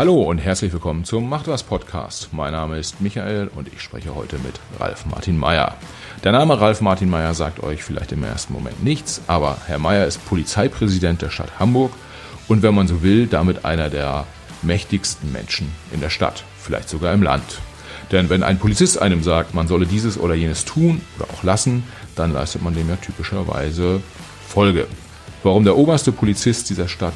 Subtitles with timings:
[0.00, 2.30] Hallo und herzlich willkommen zum Macht was Podcast.
[2.32, 5.76] Mein Name ist Michael und ich spreche heute mit Ralf Martin Meyer.
[6.24, 10.06] Der Name Ralf Martin Meyer sagt euch vielleicht im ersten Moment nichts, aber Herr Meyer
[10.06, 11.92] ist Polizeipräsident der Stadt Hamburg
[12.48, 14.26] und wenn man so will, damit einer der
[14.62, 17.58] mächtigsten Menschen in der Stadt, vielleicht sogar im Land.
[18.10, 21.84] Denn wenn ein Polizist einem sagt, man solle dieses oder jenes tun oder auch lassen,
[22.16, 24.00] dann leistet man dem ja typischerweise
[24.48, 24.86] Folge.
[25.42, 27.14] Warum der oberste Polizist dieser Stadt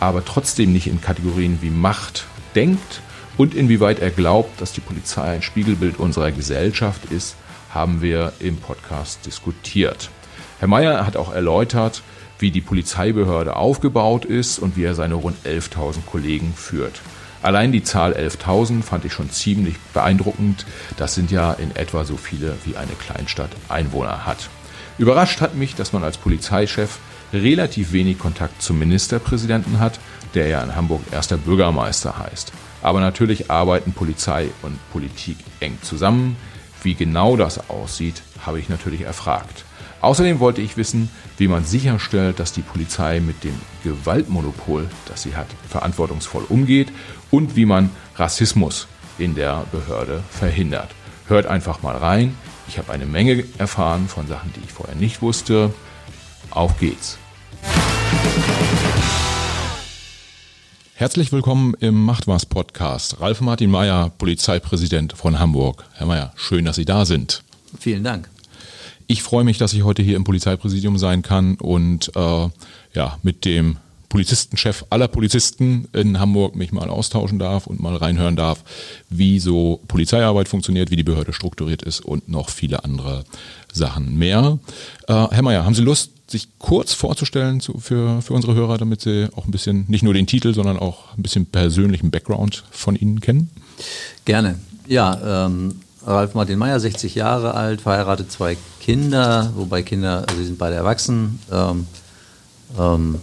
[0.00, 3.00] aber trotzdem nicht in Kategorien wie Macht denkt
[3.36, 7.36] und inwieweit er glaubt, dass die Polizei ein Spiegelbild unserer Gesellschaft ist,
[7.72, 10.10] haben wir im Podcast diskutiert.
[10.58, 12.02] Herr Mayer hat auch erläutert,
[12.38, 17.00] wie die Polizeibehörde aufgebaut ist und wie er seine rund 11.000 Kollegen führt.
[17.42, 20.66] Allein die Zahl 11.000 fand ich schon ziemlich beeindruckend.
[20.96, 24.48] Das sind ja in etwa so viele, wie eine Kleinstadt Einwohner hat.
[24.98, 26.98] Überrascht hat mich, dass man als Polizeichef
[27.32, 29.98] relativ wenig Kontakt zum Ministerpräsidenten hat,
[30.34, 32.52] der ja in Hamburg erster Bürgermeister heißt.
[32.82, 36.36] Aber natürlich arbeiten Polizei und Politik eng zusammen.
[36.82, 39.64] Wie genau das aussieht, habe ich natürlich erfragt.
[40.00, 45.34] Außerdem wollte ich wissen, wie man sicherstellt, dass die Polizei mit dem Gewaltmonopol, das sie
[45.34, 46.92] hat, verantwortungsvoll umgeht
[47.30, 48.86] und wie man Rassismus
[49.18, 50.90] in der Behörde verhindert.
[51.26, 52.36] Hört einfach mal rein.
[52.68, 55.72] Ich habe eine Menge erfahren von Sachen, die ich vorher nicht wusste.
[56.56, 57.18] Auf geht's.
[60.94, 63.20] Herzlich willkommen im Macht was Podcast.
[63.20, 65.84] Ralf Martin Meyer, Polizeipräsident von Hamburg.
[65.92, 67.42] Herr Meyer, schön, dass Sie da sind.
[67.78, 68.30] Vielen Dank.
[69.06, 72.48] Ich freue mich, dass ich heute hier im Polizeipräsidium sein kann und äh,
[72.94, 73.76] ja, mit dem
[74.08, 78.64] Polizistenchef aller Polizisten in Hamburg mich mal austauschen darf und mal reinhören darf,
[79.10, 83.24] wie so Polizeiarbeit funktioniert, wie die Behörde strukturiert ist und noch viele andere
[83.76, 84.58] Sachen mehr.
[85.08, 89.00] Äh, Herr Mayer, haben Sie Lust, sich kurz vorzustellen zu, für, für unsere Hörer, damit
[89.00, 92.96] sie auch ein bisschen, nicht nur den Titel, sondern auch ein bisschen persönlichen Background von
[92.96, 93.50] Ihnen kennen?
[94.24, 94.58] Gerne.
[94.88, 100.46] Ja, ähm, Ralf Martin Meyer, 60 Jahre alt, verheiratet, zwei Kinder, wobei Kinder, also sie
[100.46, 101.40] sind beide erwachsen.
[101.52, 101.86] Ähm,
[102.78, 103.16] ähm,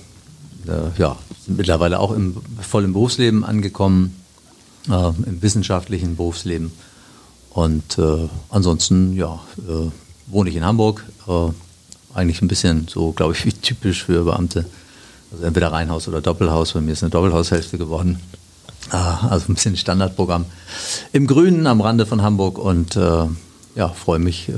[0.68, 4.16] äh, ja, sind mittlerweile auch im, voll im Berufsleben angekommen,
[4.90, 6.72] äh, im wissenschaftlichen Berufsleben.
[7.52, 9.90] Und äh, ansonsten, ja, äh,
[10.34, 11.50] wohne ich in Hamburg, äh,
[12.14, 14.66] eigentlich ein bisschen so, glaube ich, wie typisch für Beamte.
[15.32, 16.74] Also entweder Reihenhaus oder Doppelhaus.
[16.74, 18.20] Bei mir ist eine Doppelhaushälfte geworden.
[18.92, 20.46] Ah, also ein bisschen Standardprogramm.
[21.12, 23.26] Im Grünen am Rande von Hamburg und äh,
[23.76, 24.54] ja, freue mich äh,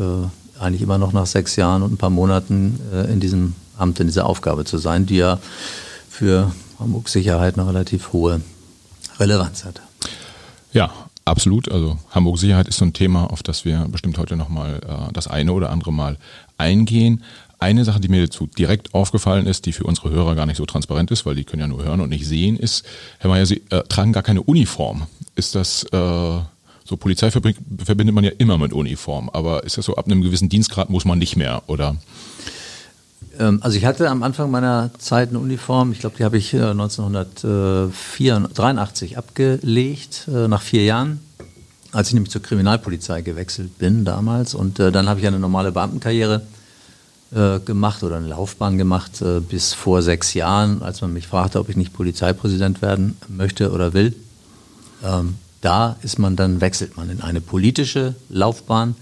[0.59, 4.07] eigentlich immer noch nach sechs Jahren und ein paar Monaten äh, in diesem Amt, in
[4.07, 5.39] dieser Aufgabe zu sein, die ja
[6.09, 8.41] für Hamburgs Sicherheit eine relativ hohe
[9.19, 9.81] Relevanz hat.
[10.73, 10.91] Ja,
[11.25, 11.71] absolut.
[11.71, 15.27] Also Hamburg Sicherheit ist so ein Thema, auf das wir bestimmt heute nochmal äh, das
[15.27, 16.17] eine oder andere Mal
[16.57, 17.23] eingehen.
[17.59, 20.65] Eine Sache, die mir dazu direkt aufgefallen ist, die für unsere Hörer gar nicht so
[20.65, 22.85] transparent ist, weil die können ja nur hören und nicht sehen, ist,
[23.19, 25.07] Herr Mayer, Sie äh, tragen gar keine Uniform.
[25.35, 26.39] Ist das äh,
[26.87, 30.49] so Polizei verbindet man ja immer mit Uniform, aber ist das so ab einem gewissen
[30.49, 31.95] Dienstgrad muss man nicht mehr, oder?
[33.39, 36.53] Ähm, also ich hatte am Anfang meiner Zeit eine Uniform, ich glaube, die habe ich
[36.53, 41.19] 1983 äh, abgelegt, äh, nach vier Jahren,
[41.91, 44.55] als ich nämlich zur Kriminalpolizei gewechselt bin damals.
[44.55, 46.41] Und äh, dann habe ich eine normale Beamtenkarriere
[47.65, 51.75] gemacht oder eine Laufbahn gemacht bis vor sechs Jahren, als man mich fragte, ob ich
[51.75, 54.15] nicht Polizeipräsident werden möchte oder will.
[55.03, 58.95] Ähm, da ist man dann, wechselt man in eine politische Laufbahn.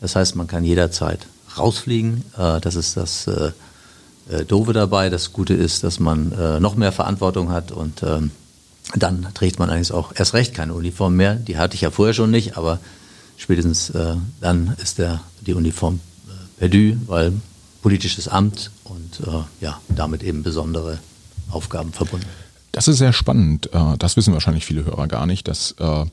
[0.00, 1.26] Das heißt, man kann jederzeit
[1.56, 2.24] rausfliegen.
[2.36, 3.52] Äh, das ist das äh,
[4.30, 5.10] äh, Doofe dabei.
[5.10, 8.30] Das Gute ist, dass man äh, noch mehr Verantwortung hat und ähm,
[8.96, 11.34] dann trägt man eigentlich auch erst recht keine Uniform mehr.
[11.34, 12.80] Die hatte ich ja vorher schon nicht, aber
[13.36, 17.32] spätestens äh, dann ist der, die Uniform äh, perdu, weil
[17.82, 20.98] politisches Amt und äh, ja, damit eben besondere
[21.50, 22.26] Aufgaben verbunden.
[22.72, 23.72] Das ist sehr spannend.
[23.72, 26.04] Äh, das wissen wahrscheinlich viele Hörer gar nicht, dass äh,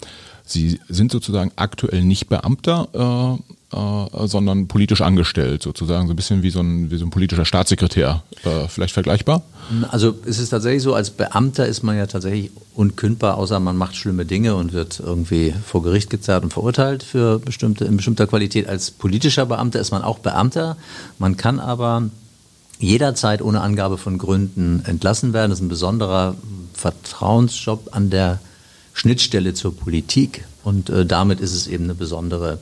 [0.49, 6.51] Sie sind sozusagen aktuell nicht Beamter, äh, sondern politisch angestellt, sozusagen so ein bisschen wie
[6.51, 8.23] so ein, wie so ein politischer Staatssekretär.
[8.69, 9.43] vielleicht vergleichbar?
[9.89, 13.97] Also es ist tatsächlich so, als Beamter ist man ja tatsächlich unkündbar, außer man macht
[13.97, 18.69] schlimme Dinge und wird irgendwie vor Gericht gezerrt und verurteilt für bestimmte, in bestimmter Qualität.
[18.69, 20.77] Als politischer Beamter ist man auch Beamter.
[21.19, 22.09] Man kann aber
[22.79, 25.49] jederzeit ohne Angabe von Gründen entlassen werden.
[25.49, 26.35] Das ist ein besonderer
[26.73, 28.39] Vertrauensjob an der
[28.93, 32.59] Schnittstelle zur Politik und äh, damit ist es eben eine besondere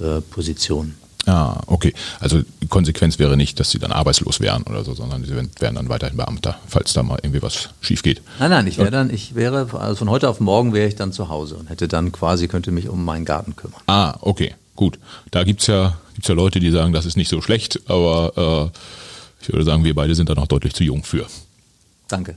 [0.00, 0.94] äh, Position.
[1.26, 1.92] Ah, okay.
[2.20, 5.74] Also die Konsequenz wäre nicht, dass sie dann arbeitslos wären oder so, sondern sie wären
[5.74, 8.22] dann weiterhin Beamter, falls da mal irgendwie was schief geht.
[8.38, 11.12] Nein, nein, ich wäre dann, ich wäre, also von heute auf morgen wäre ich dann
[11.12, 13.80] zu Hause und hätte dann quasi, könnte mich um meinen Garten kümmern.
[13.88, 15.00] Ah, okay, gut.
[15.32, 18.78] Da gibt's ja, gibt's ja Leute, die sagen, das ist nicht so schlecht, aber äh,
[19.48, 21.26] ich würde sagen, wir beide sind da noch deutlich zu jung für.
[22.08, 22.36] Danke.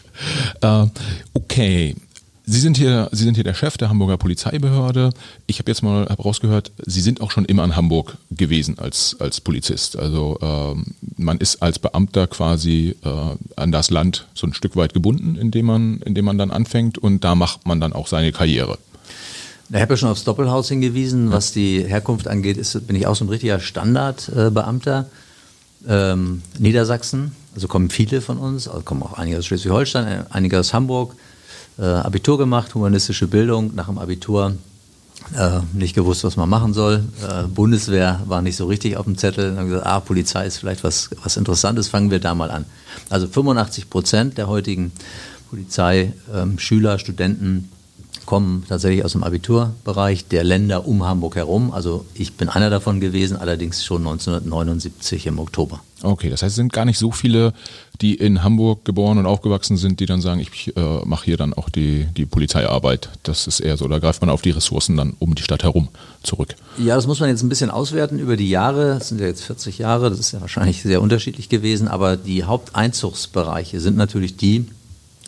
[0.60, 0.86] äh,
[1.34, 1.96] okay.
[2.44, 5.10] Sie sind hier, Sie sind hier der Chef der Hamburger Polizeibehörde.
[5.46, 9.16] Ich habe jetzt mal hab rausgehört, Sie sind auch schon immer in Hamburg gewesen als
[9.20, 9.96] als Polizist.
[9.96, 14.92] Also ähm, man ist als Beamter quasi äh, an das Land so ein Stück weit
[14.92, 18.76] gebunden, indem man indem man dann anfängt und da macht man dann auch seine Karriere.
[19.70, 21.30] Ich habe ja schon aufs Doppelhaus hingewiesen.
[21.30, 25.06] Was die Herkunft angeht, ist, bin ich auch so ein richtiger Standardbeamter.
[25.88, 30.72] Ähm, Niedersachsen, also kommen viele von uns, also kommen auch einige aus Schleswig-Holstein, einige aus
[30.72, 31.14] Hamburg
[31.78, 34.54] äh, Abitur gemacht, humanistische Bildung, nach dem Abitur
[35.36, 37.04] äh, nicht gewusst, was man machen soll.
[37.22, 39.50] Äh, Bundeswehr war nicht so richtig auf dem Zettel.
[39.50, 42.64] Dann haben gesagt, ah, Polizei ist vielleicht was, was Interessantes, fangen wir da mal an.
[43.08, 44.92] Also 85 Prozent der heutigen
[45.50, 47.70] Polizeischüler, ähm, Studenten
[48.26, 51.72] kommen tatsächlich aus dem Abiturbereich der Länder um Hamburg herum.
[51.72, 55.80] Also ich bin einer davon gewesen, allerdings schon 1979 im Oktober.
[56.02, 57.52] Okay, das heißt, es sind gar nicht so viele,
[58.00, 61.54] die in Hamburg geboren und aufgewachsen sind, die dann sagen, ich äh, mache hier dann
[61.54, 63.10] auch die, die Polizeiarbeit.
[63.22, 65.88] Das ist eher so, da greift man auf die Ressourcen dann um die Stadt herum
[66.22, 66.56] zurück.
[66.78, 68.94] Ja, das muss man jetzt ein bisschen auswerten über die Jahre.
[68.98, 72.44] Das sind ja jetzt 40 Jahre, das ist ja wahrscheinlich sehr unterschiedlich gewesen, aber die
[72.44, 74.66] Haupteinzugsbereiche sind natürlich die,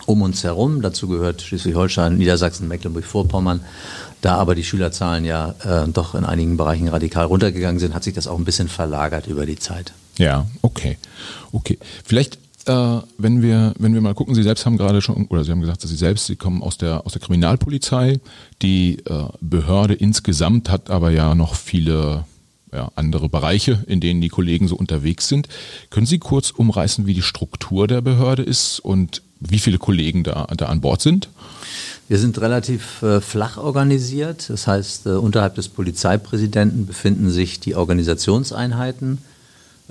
[0.07, 0.83] um uns herum.
[0.83, 3.61] Dazu gehört Schleswig-Holstein, Niedersachsen, Mecklenburg-Vorpommern.
[4.21, 8.15] Da aber die Schülerzahlen ja äh, doch in einigen Bereichen radikal runtergegangen sind, hat sich
[8.15, 9.93] das auch ein bisschen verlagert über die Zeit.
[10.19, 10.97] Ja, okay.
[11.53, 11.79] Okay.
[12.05, 15.51] Vielleicht, äh, wenn wir, wenn wir mal gucken, Sie selbst haben gerade schon, oder Sie
[15.51, 18.21] haben gesagt, dass Sie selbst, Sie kommen aus der, aus der Kriminalpolizei.
[18.63, 22.25] Die äh, Behörde insgesamt hat aber ja noch viele
[22.73, 25.49] ja, andere Bereiche, in denen die Kollegen so unterwegs sind.
[25.91, 30.47] Können Sie kurz umreißen, wie die Struktur der Behörde ist und wie viele Kollegen da,
[30.57, 31.29] da an Bord sind?
[32.09, 34.51] Wir sind relativ äh, flach organisiert.
[34.51, 39.19] Das heißt, äh, unterhalb des Polizeipräsidenten befinden sich die Organisationseinheiten.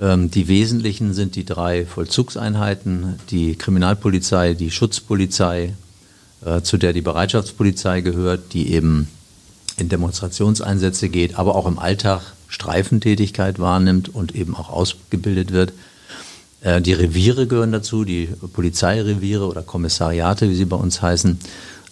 [0.00, 5.74] Ähm, die wesentlichen sind die drei Vollzugseinheiten, die Kriminalpolizei, die Schutzpolizei,
[6.44, 9.08] äh, zu der die Bereitschaftspolizei gehört, die eben
[9.76, 15.72] in Demonstrationseinsätze geht, aber auch im Alltag Streifentätigkeit wahrnimmt und eben auch ausgebildet wird.
[16.64, 21.38] Äh, die Reviere gehören dazu, die Polizeireviere oder Kommissariate, wie sie bei uns heißen.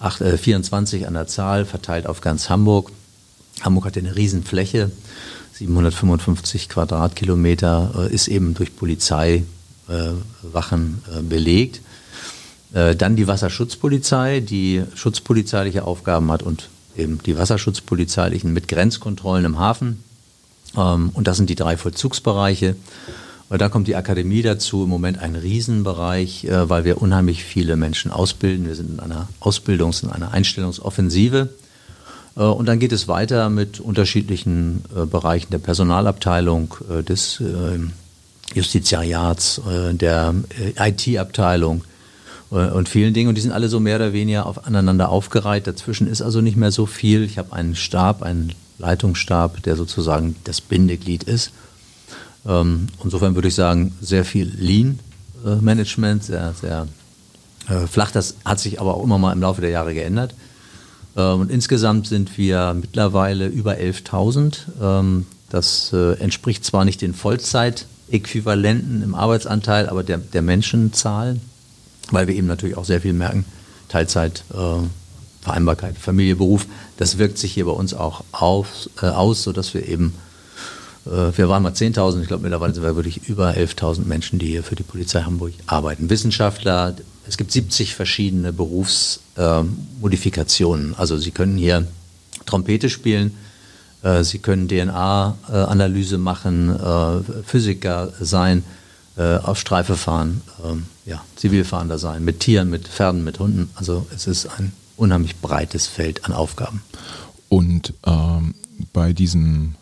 [0.01, 2.91] 8, äh, 24 an der Zahl, verteilt auf ganz Hamburg.
[3.61, 4.91] Hamburg hat eine Riesenfläche,
[5.53, 9.45] 755 Quadratkilometer, äh, ist eben durch Polizeiwachen
[11.29, 11.81] belegt.
[12.73, 20.03] Dann die Wasserschutzpolizei, die schutzpolizeiliche Aufgaben hat und eben die Wasserschutzpolizeilichen mit Grenzkontrollen im Hafen.
[20.77, 22.77] Ähm, und das sind die drei Vollzugsbereiche.
[23.53, 27.77] Und da kommt die Akademie dazu, im Moment ein Riesenbereich, äh, weil wir unheimlich viele
[27.77, 28.67] Menschen ausbilden.
[28.67, 31.51] Wir sind in einer Ausbildungs- und einer Einstellungsoffensive.
[32.35, 36.77] Äh, und dann geht es weiter mit unterschiedlichen äh, Bereichen der Personalabteilung,
[37.07, 37.43] des
[38.55, 39.61] Justiziariats,
[39.93, 40.35] der
[40.79, 41.85] IT-Abteilung
[42.49, 43.29] und vielen Dingen.
[43.29, 45.67] Und die sind alle so mehr oder weniger auf, aneinander aufgereiht.
[45.67, 47.23] Dazwischen ist also nicht mehr so viel.
[47.23, 51.53] Ich habe einen Stab, einen Leitungsstab, der sozusagen das Bindeglied ist.
[52.47, 56.89] Ähm, insofern würde ich sagen, sehr viel Lean-Management, sehr, sehr
[57.69, 58.11] äh, flach.
[58.11, 60.35] Das hat sich aber auch immer mal im Laufe der Jahre geändert.
[61.17, 64.59] Ähm, und insgesamt sind wir mittlerweile über 11.000.
[64.81, 71.39] Ähm, das äh, entspricht zwar nicht den Vollzeitäquivalenten im Arbeitsanteil, aber der, der Menschenzahl,
[72.11, 73.45] weil wir eben natürlich auch sehr viel merken,
[73.89, 74.83] Teilzeit, äh,
[75.43, 79.87] Vereinbarkeit, Familie, Beruf, das wirkt sich hier bei uns auch auf, äh, aus, sodass wir
[79.87, 80.32] eben äh,
[81.05, 84.63] wir waren mal 10.000, ich glaube mittlerweile sind wir wirklich über 11.000 Menschen, die hier
[84.63, 86.11] für die Polizei Hamburg arbeiten.
[86.11, 86.95] Wissenschaftler,
[87.27, 90.89] es gibt 70 verschiedene Berufsmodifikationen.
[90.89, 91.87] Ähm, also Sie können hier
[92.47, 93.37] Trompete spielen,
[94.03, 98.65] äh, Sie können DNA-Analyse machen, äh, Physiker sein,
[99.15, 103.69] auf Streife fahren, ähm, ja, Zivilfahrender sein, mit Tieren, mit Pferden, mit Hunden.
[103.75, 106.83] Also es ist ein unheimlich breites Feld an Aufgaben.
[107.51, 108.55] Und ähm,
[108.95, 109.77] bei diesen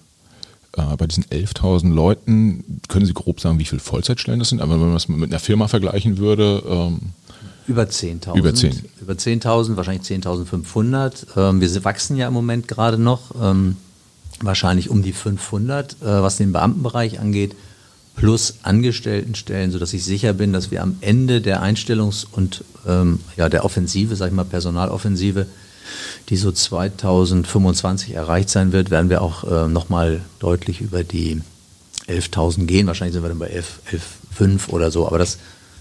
[0.77, 4.61] äh, bei diesen 11.000 Leuten, können Sie grob sagen, wie viele Vollzeitstellen das sind?
[4.61, 6.63] Aber wenn man es mit einer Firma vergleichen würde.
[6.67, 7.01] Ähm,
[7.67, 8.37] über 10.000.
[8.37, 8.83] Über 10.
[9.01, 11.37] Über 10.000, wahrscheinlich 10.500.
[11.37, 13.77] Ähm, wir wachsen ja im Moment gerade noch, ähm,
[14.41, 17.55] wahrscheinlich um die 500, äh, was den Beamtenbereich angeht,
[18.17, 23.49] plus Angestelltenstellen, sodass ich sicher bin, dass wir am Ende der Einstellungs- und ähm, ja,
[23.49, 25.47] der Offensive, sag ich mal, Personaloffensive,
[26.29, 31.43] die so 2025 erreicht sein wird, werden wir auch äh, nochmal deutlich über die
[32.09, 32.87] 11.000 gehen.
[32.87, 35.39] Wahrscheinlich sind wir dann bei 11.5 oder so, aber das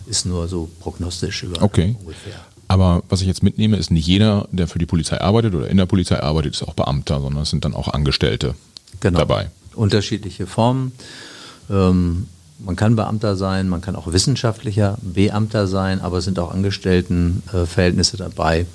[0.08, 1.96] ist nur so prognostisch über okay.
[2.00, 2.40] ungefähr.
[2.68, 5.78] Aber was ich jetzt mitnehme, ist nicht jeder, der für die Polizei arbeitet oder in
[5.78, 8.54] der Polizei arbeitet, ist auch Beamter, sondern es sind dann auch Angestellte
[9.00, 9.20] genau.
[9.20, 9.50] dabei.
[9.74, 10.92] Unterschiedliche Formen.
[11.70, 12.28] Ähm,
[12.60, 18.18] man kann Beamter sein, man kann auch wissenschaftlicher Beamter sein, aber es sind auch Angestelltenverhältnisse
[18.18, 18.66] dabei.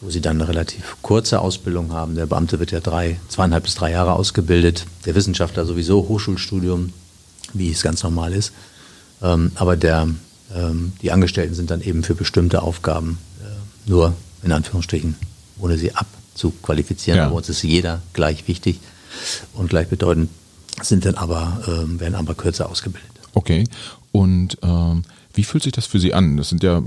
[0.00, 2.14] Wo sie dann eine relativ kurze Ausbildung haben.
[2.14, 6.92] Der Beamte wird ja drei, zweieinhalb bis drei Jahre ausgebildet, der Wissenschaftler sowieso Hochschulstudium,
[7.52, 8.52] wie es ganz normal ist.
[9.22, 10.08] Ähm, aber der,
[10.54, 15.16] ähm, die Angestellten sind dann eben für bestimmte Aufgaben äh, nur in Anführungsstrichen,
[15.58, 17.18] ohne sie abzuqualifizieren.
[17.18, 17.26] Ja.
[17.26, 18.80] Aber uns ist jeder gleich wichtig
[19.52, 20.30] und gleichbedeutend,
[20.82, 23.10] sind dann aber, äh, werden aber kürzer ausgebildet.
[23.34, 23.64] Okay.
[24.12, 25.02] Und ähm,
[25.34, 26.36] wie fühlt sich das für Sie an?
[26.36, 26.82] Das sind ja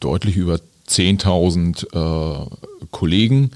[0.00, 2.46] deutlich über 10.000 äh,
[2.90, 3.52] Kollegen.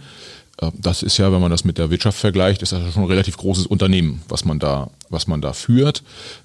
[0.61, 3.09] Äh, das ist ja, wenn man das mit der Wirtschaft vergleicht, ist das schon ein
[3.09, 6.03] relativ großes Unternehmen, was man da, was man da führt.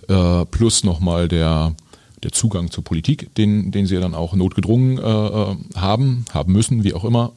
[0.08, 1.76] Äh, plus nochmal der,
[2.24, 6.54] der Zugang zur Politik, den, den sie ja dann auch notgedrungen äh, äh haben, haben
[6.54, 7.34] müssen, wie auch immer.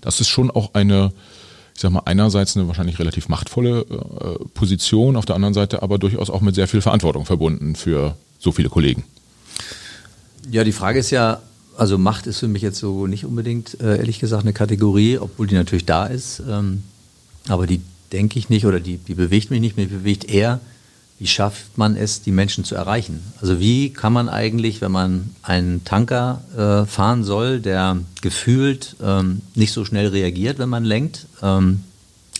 [0.00, 1.12] Das ist schon auch eine,
[1.76, 3.84] ich sag mal, einerseits eine wahrscheinlich relativ machtvolle
[4.54, 8.50] Position, auf der anderen Seite aber durchaus auch mit sehr viel Verantwortung verbunden für so
[8.50, 9.04] viele Kollegen.
[10.50, 11.40] Ja, die Frage ist ja,
[11.76, 15.46] also Macht ist für mich jetzt so nicht unbedingt, äh, ehrlich gesagt, eine Kategorie, obwohl
[15.46, 16.42] die natürlich da ist.
[16.48, 16.82] Ähm,
[17.48, 17.80] aber die
[18.12, 20.60] denke ich nicht oder die, die bewegt mich nicht, mich bewegt eher,
[21.18, 23.20] wie schafft man es, die Menschen zu erreichen?
[23.42, 29.42] Also wie kann man eigentlich, wenn man einen Tanker äh, fahren soll, der gefühlt ähm,
[29.54, 31.84] nicht so schnell reagiert, wenn man lenkt, ähm,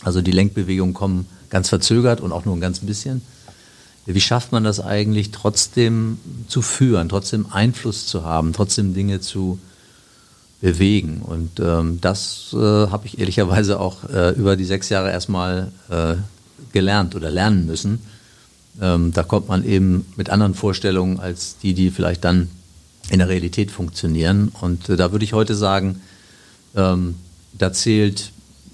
[0.03, 3.21] also die Lenkbewegungen kommen ganz verzögert und auch nur ein ganz bisschen,
[4.05, 6.17] wie schafft man das eigentlich trotzdem
[6.47, 9.59] zu führen, trotzdem Einfluss zu haben, trotzdem Dinge zu
[10.59, 11.21] bewegen?
[11.23, 16.15] Und ähm, das äh, habe ich ehrlicherweise auch äh, über die sechs Jahre erstmal äh,
[16.71, 17.99] gelernt oder lernen müssen.
[18.81, 22.49] Ähm, da kommt man eben mit anderen Vorstellungen als die, die vielleicht dann
[23.09, 24.51] in der Realität funktionieren.
[24.61, 26.01] Und äh, da würde ich heute sagen,
[26.75, 27.15] ähm,
[27.57, 28.31] da zählt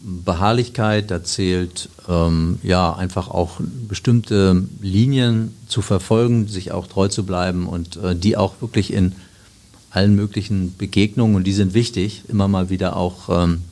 [0.08, 7.26] Beharrlichkeit, da zählt ähm, ja einfach auch bestimmte Linien zu verfolgen, sich auch treu zu
[7.26, 9.14] bleiben und äh, die auch wirklich in
[9.90, 13.64] allen möglichen Begegnungen, und die sind wichtig, immer mal wieder auch ähm,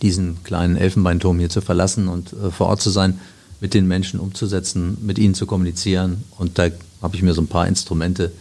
[0.00, 3.20] diesen kleinen Elfenbeinturm hier zu verlassen und äh, vor Ort zu sein,
[3.60, 6.24] mit den Menschen umzusetzen, mit ihnen zu kommunizieren.
[6.38, 6.68] Und da
[7.02, 8.32] habe ich mir so ein paar Instrumente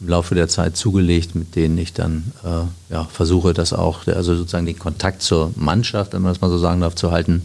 [0.00, 4.36] im Laufe der Zeit zugelegt, mit denen ich dann äh, ja, versuche, das auch, also
[4.36, 7.42] sozusagen den Kontakt zur Mannschaft, wenn man das mal so sagen darf, zu halten.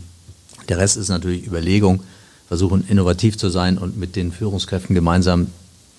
[0.69, 2.03] Der Rest ist natürlich Überlegung,
[2.47, 5.47] versuchen innovativ zu sein und mit den Führungskräften gemeinsam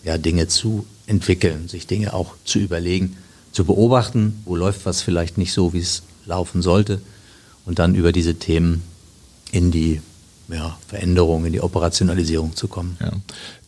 [0.05, 3.17] ja, Dinge zu entwickeln, sich Dinge auch zu überlegen,
[3.53, 7.01] zu beobachten, wo läuft was vielleicht nicht so, wie es laufen sollte
[7.65, 8.83] und dann über diese Themen
[9.51, 10.01] in die
[10.53, 12.97] ja, Veränderung, in die Operationalisierung zu kommen.
[13.01, 13.13] Ja.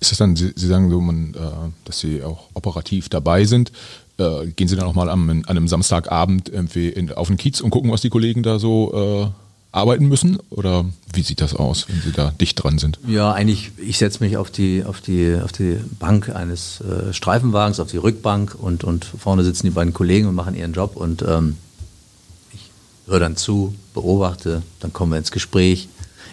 [0.01, 1.39] Ist das dann, Sie, Sie sagen so, man, äh,
[1.85, 3.73] dass Sie auch operativ dabei sind.
[4.19, 7.61] Äh, gehen Sie dann auch mal am, an einem Samstagabend irgendwie in, auf den Kiez
[7.61, 10.39] und gucken, was die Kollegen da so äh, arbeiten müssen?
[10.51, 12.99] Oder wie sieht das aus, wenn Sie da dicht dran sind?
[13.07, 17.81] Ja, eigentlich, ich setze mich auf die, auf, die, auf die Bank eines äh, Streifenwagens,
[17.81, 21.23] auf die Rückbank und, und vorne sitzen die beiden Kollegen und machen ihren Job und
[21.23, 21.57] ähm,
[22.53, 22.71] ich
[23.07, 25.89] höre dann zu, beobachte, dann kommen wir ins Gespräch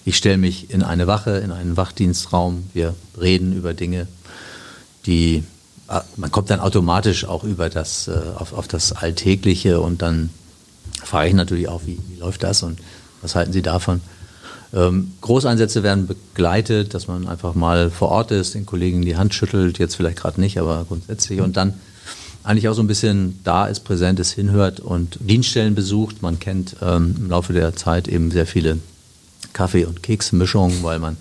[0.06, 2.70] ich stelle mich in eine Wache, in einen Wachdienstraum.
[2.74, 4.08] Wir reden über Dinge,
[5.06, 5.44] die
[5.88, 10.30] ah, man kommt dann automatisch auch über das äh, auf, auf das Alltägliche und dann
[11.04, 12.80] frage ich natürlich auch, wie, wie läuft das und
[13.22, 14.02] was halten Sie davon?
[14.74, 19.34] Ähm, Großeinsätze werden begleitet, dass man einfach mal vor Ort ist, den Kollegen die Hand
[19.34, 21.74] schüttelt, jetzt vielleicht gerade nicht, aber grundsätzlich und dann
[22.44, 26.24] eigentlich auch so ein bisschen da ist, präsent ist, hinhört und Dienststellen besucht.
[26.24, 28.80] Man kennt ähm, im Laufe der Zeit eben sehr viele
[29.54, 31.18] Kaffee- und Keksmischung, weil man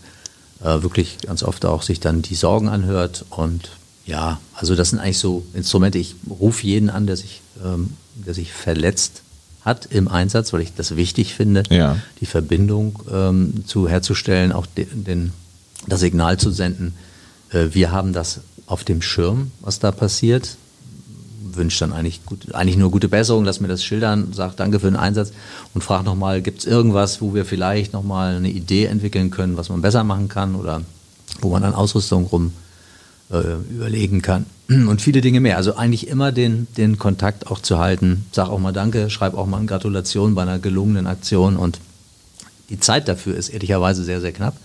[0.61, 3.25] äh, wirklich ganz oft auch sich dann die Sorgen anhört.
[3.31, 3.71] Und
[4.07, 5.99] ja, also das sind eigentlich so Instrumente.
[5.99, 9.23] Ich rufe jeden an, der sich, ähm, der sich verletzt
[9.63, 11.97] hat im Einsatz, weil ich das wichtig finde, ja.
[12.21, 15.33] die Verbindung ähm, zu herzustellen, auch den, den,
[15.87, 16.95] das Signal zu senden.
[17.51, 20.57] Äh, wir haben das auf dem Schirm, was da passiert
[21.57, 24.87] wünsche dann eigentlich, gut, eigentlich nur gute Besserung, lass mir das schildern, sag danke für
[24.87, 25.33] den Einsatz
[25.75, 29.69] und frage nochmal, gibt es irgendwas, wo wir vielleicht nochmal eine Idee entwickeln können, was
[29.69, 30.83] man besser machen kann oder
[31.41, 32.53] wo man an Ausrüstung rum
[33.31, 35.57] äh, überlegen kann und viele Dinge mehr.
[35.57, 38.27] Also eigentlich immer den, den Kontakt auch zu halten.
[38.33, 41.81] Sag auch mal Danke, schreib auch mal eine Gratulation bei einer gelungenen Aktion und
[42.69, 44.57] die Zeit dafür ist ehrlicherweise sehr, sehr knapp.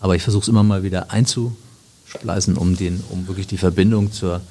[0.00, 4.42] Aber ich versuche es immer mal wieder einzuspleißen, um, den, um wirklich die Verbindung zur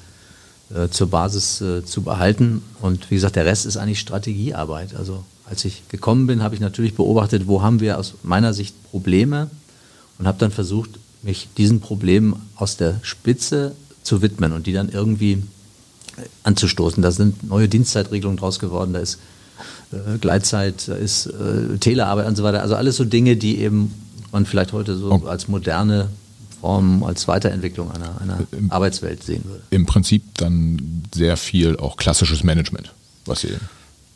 [0.74, 2.62] äh, zur Basis äh, zu behalten.
[2.80, 4.94] Und wie gesagt, der Rest ist eigentlich Strategiearbeit.
[4.94, 8.74] Also als ich gekommen bin, habe ich natürlich beobachtet, wo haben wir aus meiner Sicht
[8.90, 9.50] Probleme
[10.18, 10.90] und habe dann versucht,
[11.22, 17.02] mich diesen Problemen aus der Spitze zu widmen und die dann irgendwie äh, anzustoßen.
[17.02, 19.18] Da sind neue Dienstzeitregelungen draus geworden, da ist
[19.92, 22.62] äh, Gleitzeit, da ist äh, Telearbeit und so weiter.
[22.62, 23.94] Also alles so Dinge, die eben
[24.32, 25.26] man vielleicht heute so oh.
[25.26, 26.08] als moderne
[26.60, 29.62] Form als Weiterentwicklung einer, einer Im, Arbeitswelt sehen würde.
[29.70, 32.92] Im Prinzip dann sehr viel auch klassisches Management.
[33.26, 33.54] was Sie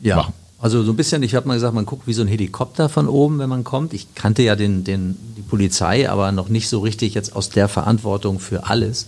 [0.01, 0.17] ja.
[0.17, 0.33] machen.
[0.59, 3.09] Also so ein bisschen, ich habe mal gesagt, man guckt wie so ein Helikopter von
[3.09, 3.93] oben, wenn man kommt.
[3.93, 7.67] Ich kannte ja den, den, die Polizei, aber noch nicht so richtig jetzt aus der
[7.67, 9.07] Verantwortung für alles.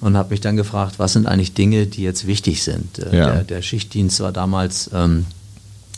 [0.00, 2.98] Und habe mich dann gefragt, was sind eigentlich Dinge, die jetzt wichtig sind.
[2.98, 3.26] Äh, ja.
[3.26, 5.26] Der, der, Schichtdienst war damals ähm,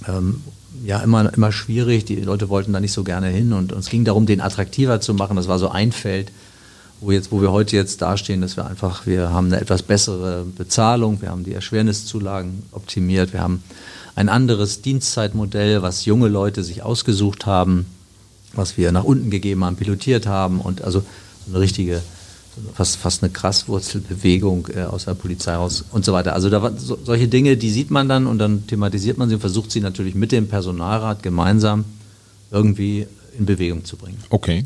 [0.09, 0.43] ähm,
[0.85, 2.05] ja immer, immer schwierig.
[2.05, 5.01] Die Leute wollten da nicht so gerne hin und, und es ging darum, den attraktiver
[5.01, 5.37] zu machen.
[5.37, 6.33] Das war so ein Feld,
[7.01, 10.45] wo, jetzt, wo wir heute jetzt dastehen, dass wir einfach, wir haben eine etwas bessere
[10.45, 13.63] Bezahlung, wir haben die Erschwerniszulagen optimiert, wir haben
[14.17, 17.87] ein anderes Dienstzeitmodell, was junge Leute sich ausgesucht haben,
[18.53, 21.03] was wir nach unten gegeben haben, pilotiert haben und also
[21.49, 22.01] eine richtige,
[22.75, 26.35] fast, fast eine Krasswurzelbewegung äh, aus der Polizei raus und so weiter.
[26.35, 29.41] Also da so, solche Dinge, die sieht man dann und dann thematisiert man sie und
[29.41, 31.85] versucht sie natürlich mit dem Personalrat gemeinsam
[32.51, 34.19] irgendwie in Bewegung zu bringen.
[34.31, 34.65] Okay.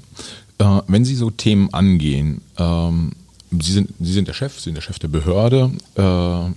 [0.59, 3.13] Äh, wenn Sie so Themen angehen, ähm,
[3.51, 5.71] Sie, sind, Sie sind der Chef, Sie sind der Chef der Behörde.
[5.95, 6.53] Äh,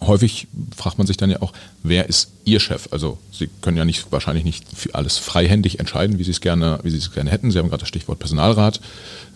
[0.00, 2.88] häufig fragt man sich dann ja auch, wer ist Ihr Chef?
[2.90, 6.80] Also Sie können ja nicht wahrscheinlich nicht für alles freihändig entscheiden, wie Sie es gerne,
[6.82, 7.50] wie Sie es gerne hätten.
[7.50, 8.80] Sie haben gerade das Stichwort Personalrat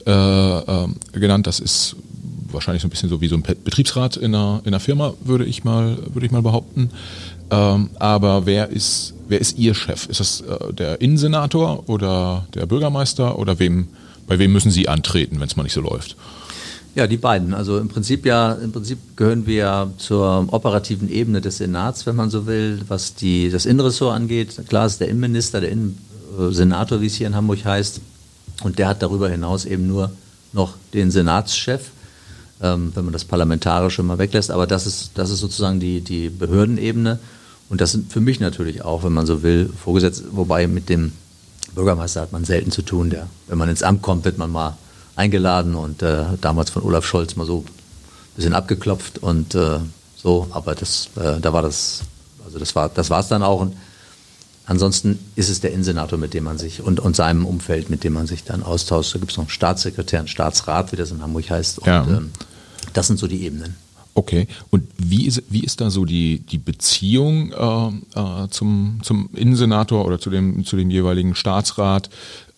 [0.06, 1.46] äh, äh, genannt.
[1.46, 1.96] Das ist
[2.50, 5.44] wahrscheinlich so ein bisschen so wie so ein Betriebsrat in einer, in einer Firma, würde
[5.44, 6.90] ich mal, würde ich mal behaupten.
[7.50, 10.06] Ähm, aber wer ist, wer ist Ihr Chef?
[10.06, 13.88] Ist das äh, der Innensenator oder der Bürgermeister oder wem,
[14.26, 16.16] bei wem müssen Sie antreten, wenn es mal nicht so läuft?
[16.94, 17.54] Ja, die beiden.
[17.54, 22.14] Also im Prinzip ja, im Prinzip gehören wir ja zur operativen Ebene des Senats, wenn
[22.14, 24.60] man so will, was die, das Innenressort angeht.
[24.68, 28.00] Klar ist der Innenminister, der Innensenator, wie es hier in Hamburg heißt,
[28.62, 30.12] und der hat darüber hinaus eben nur
[30.52, 31.90] noch den Senatschef,
[32.62, 34.52] ähm, wenn man das Parlamentarische mal weglässt.
[34.52, 37.18] Aber das ist, das ist sozusagen die, die Behördenebene.
[37.74, 41.10] Und das sind für mich natürlich auch, wenn man so will, vorgesetzt, wobei mit dem
[41.74, 43.10] Bürgermeister hat man selten zu tun.
[43.10, 44.76] Der, wenn man ins Amt kommt, wird man mal
[45.16, 49.80] eingeladen und äh, damals von Olaf Scholz mal so ein bisschen abgeklopft und äh,
[50.16, 52.02] so, aber das, äh, da war das,
[52.44, 53.62] also das war, das war es dann auch.
[53.62, 53.76] Und
[54.66, 58.12] ansonsten ist es der Innensenator, mit dem man sich und, und seinem Umfeld, mit dem
[58.12, 59.16] man sich dann austauscht.
[59.16, 61.80] Da gibt es noch einen Staatssekretär, einen Staatsrat, wie das in Hamburg heißt.
[61.80, 62.06] Und ja.
[62.06, 62.30] ähm,
[62.92, 63.74] das sind so die Ebenen.
[64.16, 69.28] Okay, und wie ist, wie ist da so die, die Beziehung äh, äh, zum, zum
[69.34, 72.10] Innensenator oder zu dem, zu dem jeweiligen Staatsrat?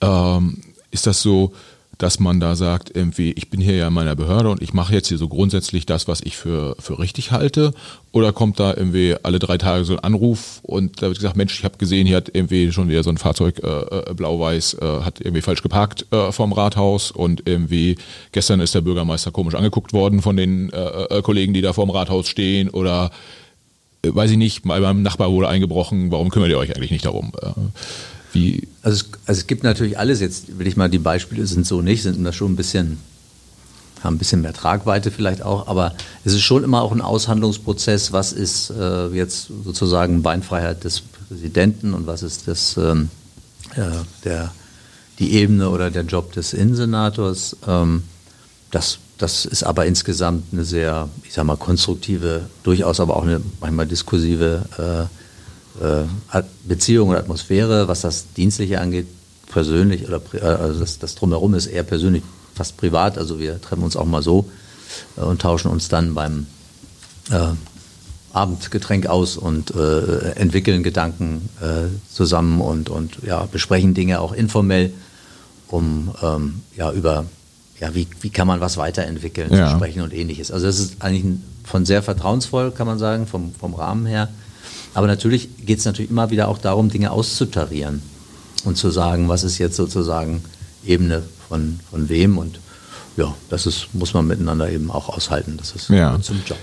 [0.03, 0.59] Ähm,
[0.91, 1.55] ist das so,
[1.99, 4.93] dass man da sagt, irgendwie, ich bin hier ja in meiner Behörde und ich mache
[4.93, 7.73] jetzt hier so grundsätzlich das, was ich für, für richtig halte?
[8.13, 11.59] Oder kommt da irgendwie alle drei Tage so ein Anruf und da wird gesagt, Mensch,
[11.59, 15.01] ich habe gesehen, hier hat irgendwie schon wieder so ein Fahrzeug äh, äh, blau-weiß, äh,
[15.03, 17.97] hat irgendwie falsch geparkt äh, vorm Rathaus und irgendwie
[18.33, 21.91] gestern ist der Bürgermeister komisch angeguckt worden von den äh, äh Kollegen, die da vorm
[21.91, 23.11] Rathaus stehen oder
[24.03, 27.07] äh, weiß ich nicht, mal beim Nachbar wurde eingebrochen, warum kümmert ihr euch eigentlich nicht
[27.07, 27.33] darum?
[28.37, 31.67] Wie also, es, also es gibt natürlich alles, jetzt will ich mal, die Beispiele sind
[31.67, 32.99] so nicht, sind da schon ein bisschen,
[34.03, 35.95] haben ein bisschen mehr Tragweite vielleicht auch, aber
[36.25, 41.95] es ist schon immer auch ein Aushandlungsprozess, was ist äh, jetzt sozusagen Beinfreiheit des Präsidenten
[41.95, 43.09] und was ist das, ähm,
[43.75, 44.53] äh, der,
[45.19, 47.57] die Ebene oder der Job des Innensenators.
[47.67, 48.03] Ähm,
[48.71, 53.41] das, das ist aber insgesamt eine sehr, ich sag mal, konstruktive, durchaus aber auch eine
[53.61, 55.26] manchmal diskursive äh,
[55.81, 59.07] äh, Beziehung und Atmosphäre, was das Dienstliche angeht,
[59.51, 62.23] persönlich oder äh, also das, das Drumherum ist eher persönlich,
[62.55, 63.19] fast privat.
[63.19, 64.47] Also wir treffen uns auch mal so
[65.17, 66.47] äh, und tauschen uns dann beim
[67.31, 67.53] äh,
[68.33, 74.93] Abendgetränk aus und äh, entwickeln Gedanken äh, zusammen und, und ja, besprechen Dinge auch informell,
[75.69, 77.25] um ähm, ja, über
[77.81, 79.71] ja, wie, wie kann man was weiterentwickeln, ja.
[79.71, 80.51] zu sprechen und ähnliches.
[80.51, 84.29] Also das ist eigentlich von sehr vertrauensvoll, kann man sagen, vom, vom Rahmen her.
[84.97, 88.01] Aber natürlich geht es natürlich immer wieder auch darum, Dinge auszutarieren
[88.65, 90.43] und zu sagen, was ist jetzt sozusagen
[90.87, 92.61] Ebene von, von wem und
[93.19, 95.59] ja, das ist, muss man miteinander eben auch aushalten.
[95.59, 96.19] Das ist ja.
[96.23, 96.57] zum Job.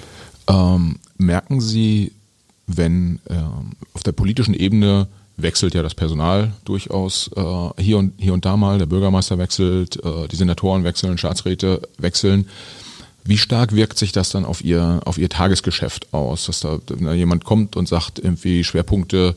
[0.48, 2.12] Ähm, merken Sie,
[2.66, 8.34] wenn ähm, auf der politischen Ebene wechselt ja das Personal durchaus äh, hier, und, hier
[8.34, 12.48] und da mal, der Bürgermeister wechselt, äh, die Senatoren wechseln, Staatsräte wechseln.
[13.26, 17.14] Wie stark wirkt sich das dann auf Ihr, auf Ihr Tagesgeschäft aus, dass da, da
[17.14, 19.36] jemand kommt und sagt, irgendwie Schwerpunkte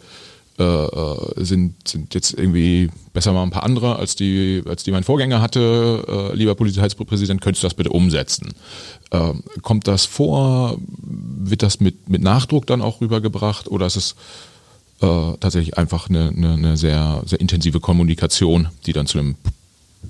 [0.59, 4.91] äh, äh, sind, sind jetzt irgendwie besser mal ein paar andere, als die, als die
[4.91, 6.31] mein Vorgänger hatte.
[6.33, 8.55] Äh, lieber Polizeipräsident, könntest du das bitte umsetzen?
[9.11, 10.79] Äh, kommt das vor?
[10.79, 14.15] Wird das mit, mit Nachdruck dann auch rübergebracht oder ist es
[15.03, 19.35] äh, tatsächlich einfach eine, eine, eine sehr, sehr intensive Kommunikation, die dann zu einem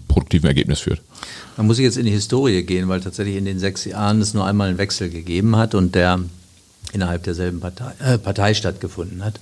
[0.09, 1.01] produktiven Ergebnis führt?
[1.57, 4.47] Man muss jetzt in die Historie gehen, weil tatsächlich in den sechs Jahren es nur
[4.47, 6.21] einmal einen Wechsel gegeben hat und der
[6.93, 9.41] innerhalb derselben Partei, äh, Partei stattgefunden hat.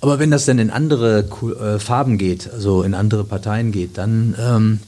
[0.00, 4.34] Aber wenn das dann in andere äh, Farben geht, also in andere Parteien geht, dann
[4.38, 4.80] ähm,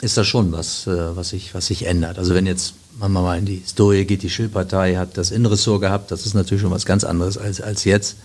[0.00, 2.18] ist das schon was, äh, was, sich, was sich ändert.
[2.18, 6.10] Also wenn jetzt man mal in die Historie geht, die Schill-Partei hat das Innenressort gehabt,
[6.10, 8.16] das ist natürlich schon was ganz anderes als, als jetzt.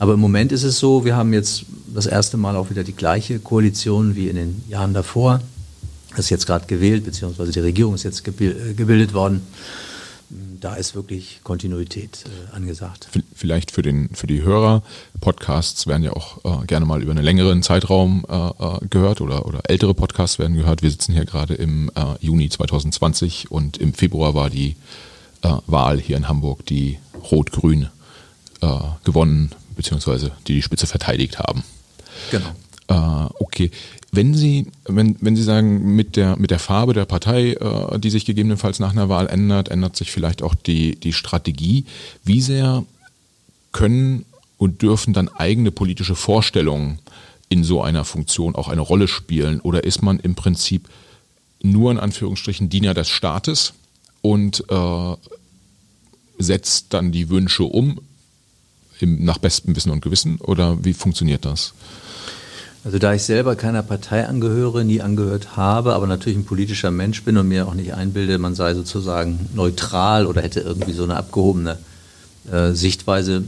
[0.00, 2.96] Aber im Moment ist es so, wir haben jetzt das erste Mal auch wieder die
[2.96, 5.40] gleiche Koalition wie in den Jahren davor.
[6.10, 9.42] Das ist jetzt gerade gewählt, beziehungsweise die Regierung ist jetzt äh, gebildet worden
[10.60, 13.08] da ist wirklich Kontinuität äh, angesagt.
[13.34, 14.82] Vielleicht für, den, für die Hörer,
[15.20, 19.46] Podcasts werden ja auch äh, gerne mal über einen längeren Zeitraum äh, äh gehört oder,
[19.46, 20.82] oder ältere Podcasts werden gehört.
[20.82, 24.76] Wir sitzen hier gerade im äh, Juni 2020 und im Februar war die
[25.66, 26.98] Wahl hier in Hamburg, die
[27.30, 27.88] Rot-Grün
[29.04, 31.62] gewonnen, beziehungsweise die die Spitze verteidigt haben.
[32.30, 32.50] Genau.
[33.38, 33.70] okay.
[34.12, 38.10] Wenn Sie, wenn, wenn Sie sagen, mit der, mit der Farbe der Partei, äh, die
[38.10, 41.84] sich gegebenenfalls nach einer Wahl ändert, ändert sich vielleicht auch die, die Strategie.
[42.24, 42.84] Wie sehr
[43.72, 44.24] können
[44.58, 46.98] und dürfen dann eigene politische Vorstellungen
[47.48, 49.60] in so einer Funktion auch eine Rolle spielen?
[49.60, 50.88] Oder ist man im Prinzip
[51.62, 53.74] nur in Anführungsstrichen Diener des Staates
[54.22, 55.16] und äh,
[56.38, 58.00] setzt dann die Wünsche um
[59.02, 60.38] im, nach bestem Wissen und Gewissen?
[60.40, 61.74] Oder wie funktioniert das?
[62.82, 67.22] Also da ich selber keiner Partei angehöre, nie angehört habe, aber natürlich ein politischer Mensch
[67.24, 71.16] bin und mir auch nicht einbilde, man sei sozusagen neutral oder hätte irgendwie so eine
[71.16, 71.78] abgehobene
[72.50, 73.44] äh, Sichtweise,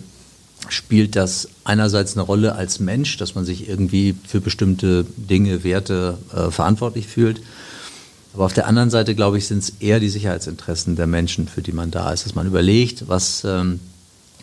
[0.68, 6.18] spielt das einerseits eine Rolle als Mensch, dass man sich irgendwie für bestimmte Dinge, Werte
[6.34, 7.40] äh, verantwortlich fühlt.
[8.34, 11.62] Aber auf der anderen Seite, glaube ich, sind es eher die Sicherheitsinteressen der Menschen, für
[11.62, 13.80] die man da ist, dass man überlegt, was, ähm,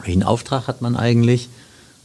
[0.03, 1.49] welchen Auftrag hat man eigentlich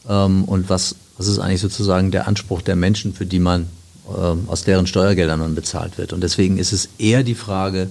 [0.09, 3.69] ähm, und was was ist eigentlich sozusagen der Anspruch der Menschen, für die man
[4.09, 6.13] äh, aus deren Steuergeldern man bezahlt wird.
[6.13, 7.89] Und deswegen ist es eher die Frage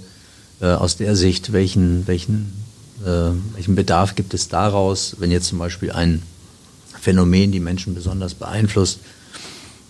[0.61, 2.53] äh, aus der Sicht, welchen, welchen,
[3.05, 6.23] äh, welchen Bedarf gibt es daraus, wenn jetzt zum Beispiel ein
[6.99, 8.99] Phänomen die Menschen besonders beeinflusst,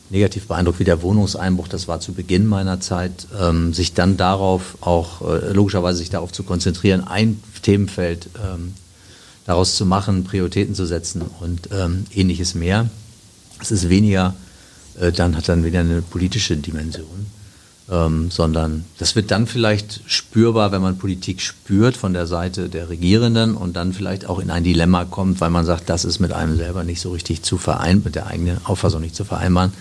[0.09, 4.77] negativ beeindruckt wie der Wohnungseinbruch, das war zu Beginn meiner Zeit, ähm, sich dann darauf
[4.81, 8.73] auch, äh, logischerweise sich darauf zu konzentrieren, ein Themenfeld ähm,
[9.45, 12.89] daraus zu machen, Prioritäten zu setzen und ähm, ähnliches mehr.
[13.61, 14.33] Es ist weniger,
[14.99, 17.27] äh, dann hat dann wieder eine politische Dimension,
[17.91, 22.89] ähm, sondern das wird dann vielleicht spürbar, wenn man Politik spürt von der Seite der
[22.89, 26.31] Regierenden und dann vielleicht auch in ein Dilemma kommt, weil man sagt, das ist mit
[26.31, 29.73] einem selber nicht so richtig zu vereinbaren, mit der eigenen Auffassung nicht zu vereinbaren.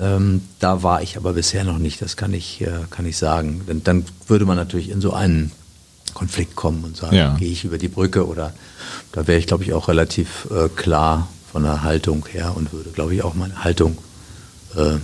[0.00, 3.62] Ähm, da war ich aber bisher noch nicht, das kann ich, äh, kann ich sagen.
[3.68, 5.52] Denn dann würde man natürlich in so einen
[6.14, 7.34] Konflikt kommen und sagen, ja.
[7.36, 8.52] gehe ich über die Brücke oder
[9.12, 12.90] da wäre ich, glaube ich, auch relativ äh, klar von der Haltung her und würde,
[12.90, 13.98] glaube ich, auch meine Haltung
[14.76, 14.98] äh, äh,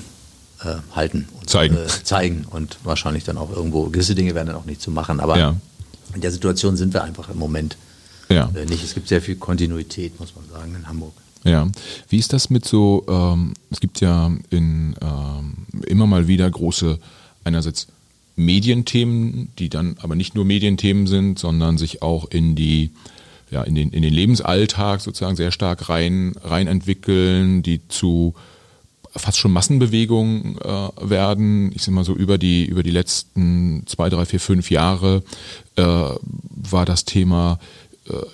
[0.94, 1.76] halten und zeigen.
[1.76, 5.20] Äh, zeigen und wahrscheinlich dann auch irgendwo gewisse Dinge werden dann auch nicht zu machen.
[5.20, 5.54] Aber ja.
[6.14, 7.76] in der Situation sind wir einfach im Moment
[8.28, 8.50] ja.
[8.54, 8.82] Äh, nicht.
[8.82, 11.12] Es gibt sehr viel Kontinuität, muss man sagen, in Hamburg.
[11.44, 11.68] Ja,
[12.08, 16.98] wie ist das mit so, ähm, es gibt ja in, ähm, immer mal wieder große,
[17.44, 17.86] einerseits
[18.36, 22.90] Medienthemen, die dann aber nicht nur Medienthemen sind, sondern sich auch in die
[23.50, 28.34] ja, in, den, in den Lebensalltag sozusagen sehr stark rein, rein entwickeln, die zu
[29.14, 31.72] fast schon Massenbewegungen äh, werden.
[31.74, 35.22] Ich sag mal so über die über die letzten zwei, drei, vier, fünf Jahre
[35.76, 37.58] äh, war das Thema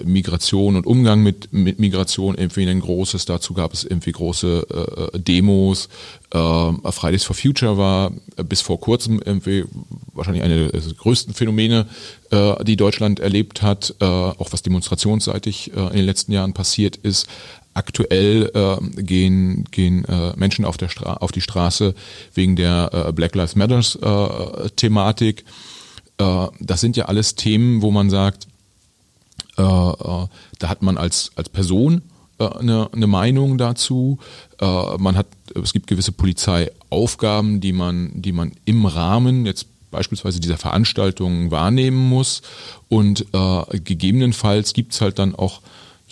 [0.05, 3.25] Migration und Umgang mit, mit Migration irgendwie ein großes.
[3.25, 5.89] Dazu gab es irgendwie große äh, Demos.
[6.33, 8.13] Äh, Fridays for Future war
[8.49, 9.65] bis vor kurzem irgendwie
[10.13, 11.87] wahrscheinlich eine der größten Phänomene,
[12.31, 16.97] äh, die Deutschland erlebt hat, äh, auch was demonstrationsseitig äh, in den letzten Jahren passiert
[16.97, 17.27] ist.
[17.75, 21.95] Aktuell äh, gehen, gehen äh, Menschen auf, der Stra auf die Straße
[22.35, 25.45] wegen der äh, Black Lives Matters äh, Thematik.
[26.19, 28.47] Äh, das sind ja alles Themen, wo man sagt,
[29.59, 30.26] äh, äh,
[30.59, 32.02] da hat man als, als Person
[32.38, 34.18] äh, eine, eine Meinung dazu.
[34.61, 40.40] Äh, man hat, es gibt gewisse Polizeiaufgaben, die man, die man im Rahmen jetzt beispielsweise
[40.40, 42.42] dieser Veranstaltungen wahrnehmen muss.
[42.88, 45.61] Und äh, gegebenenfalls gibt es halt dann auch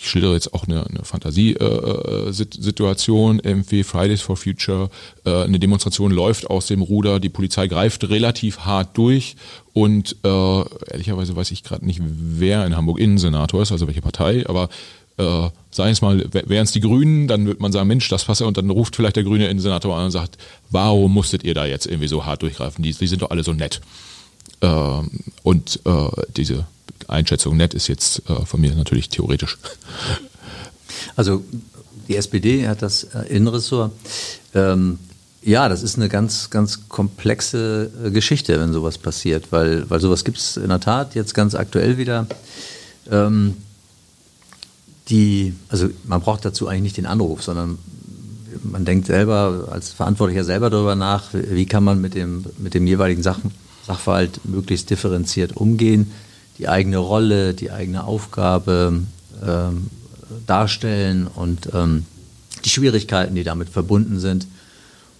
[0.01, 4.89] ich schildere jetzt auch eine, eine Fantasiesituation, äh, irgendwie Fridays for Future,
[5.25, 9.35] äh, eine Demonstration läuft aus dem Ruder, die Polizei greift relativ hart durch
[9.73, 14.43] und äh, ehrlicherweise weiß ich gerade nicht, wer in Hamburg Innensenator ist, also welche Partei,
[14.47, 14.69] aber
[15.17, 18.41] äh, sei es mal, wären es die Grünen, dann wird man sagen, Mensch, das passt
[18.41, 20.39] ja, und dann ruft vielleicht der grüne Innensenator an und sagt,
[20.71, 22.81] warum musstet ihr da jetzt irgendwie so hart durchgreifen?
[22.83, 23.81] Die, die sind doch alle so nett.
[24.61, 25.11] Ähm,
[25.43, 26.65] und äh, diese
[27.09, 29.57] Einschätzung nett ist jetzt äh, von mir natürlich theoretisch.
[31.15, 31.43] Also
[32.07, 33.91] die SPD hat das äh, Innenressort.
[34.53, 34.99] Ähm,
[35.41, 40.23] ja, das ist eine ganz, ganz komplexe äh, Geschichte, wenn sowas passiert, weil, weil sowas
[40.23, 42.27] gibt es in der Tat jetzt ganz aktuell wieder.
[43.09, 43.55] Ähm,
[45.09, 47.79] die, also man braucht dazu eigentlich nicht den Anruf, sondern
[48.63, 52.85] man denkt selber, als Verantwortlicher selber darüber nach, wie kann man mit dem, mit dem
[52.85, 53.39] jeweiligen Sach,
[53.85, 56.11] Sachverhalt möglichst differenziert umgehen,
[56.61, 59.01] die eigene Rolle, die eigene Aufgabe
[59.43, 59.87] ähm,
[60.45, 62.05] darstellen und ähm,
[62.63, 64.45] die Schwierigkeiten, die damit verbunden sind.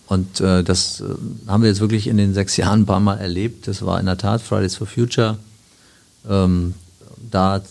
[0.06, 1.06] Und äh, das äh,
[1.48, 3.68] haben wir jetzt wirklich in den sechs Jahren ein paar Mal erlebt.
[3.68, 5.38] Das war in der Tat Fridays for Future.
[6.30, 6.76] Ähm,
[7.32, 7.62] da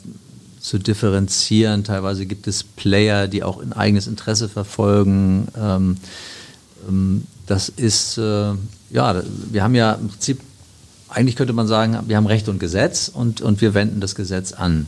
[0.60, 1.84] zu differenzieren.
[1.84, 5.46] Teilweise gibt es Player, die auch ein eigenes Interesse verfolgen.
[5.56, 5.96] Ähm,
[6.88, 8.52] ähm, das ist, äh,
[8.90, 10.40] ja, wir haben ja im Prinzip,
[11.10, 14.52] eigentlich könnte man sagen, wir haben Recht und Gesetz und, und wir wenden das Gesetz
[14.52, 14.86] an.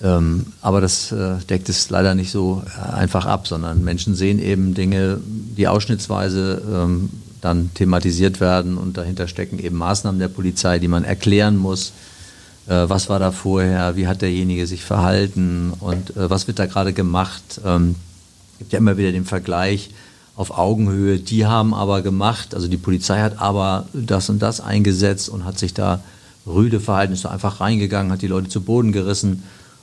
[0.00, 4.38] Ähm, aber das äh, deckt es leider nicht so äh, einfach ab, sondern Menschen sehen
[4.38, 10.78] eben Dinge, die ausschnittsweise ähm, dann thematisiert werden und dahinter stecken eben Maßnahmen der Polizei,
[10.78, 11.92] die man erklären muss.
[12.68, 13.96] Äh, was war da vorher?
[13.96, 15.72] Wie hat derjenige sich verhalten?
[15.80, 17.60] Und äh, was wird da gerade gemacht?
[17.64, 17.96] Ähm,
[18.52, 19.90] es gibt ja immer wieder den Vergleich
[20.38, 21.18] auf Augenhöhe.
[21.18, 25.58] Die haben aber gemacht, also die Polizei hat aber das und das eingesetzt und hat
[25.58, 26.00] sich da
[26.46, 29.42] rüde verhalten, ist da einfach reingegangen, hat die Leute zu Boden gerissen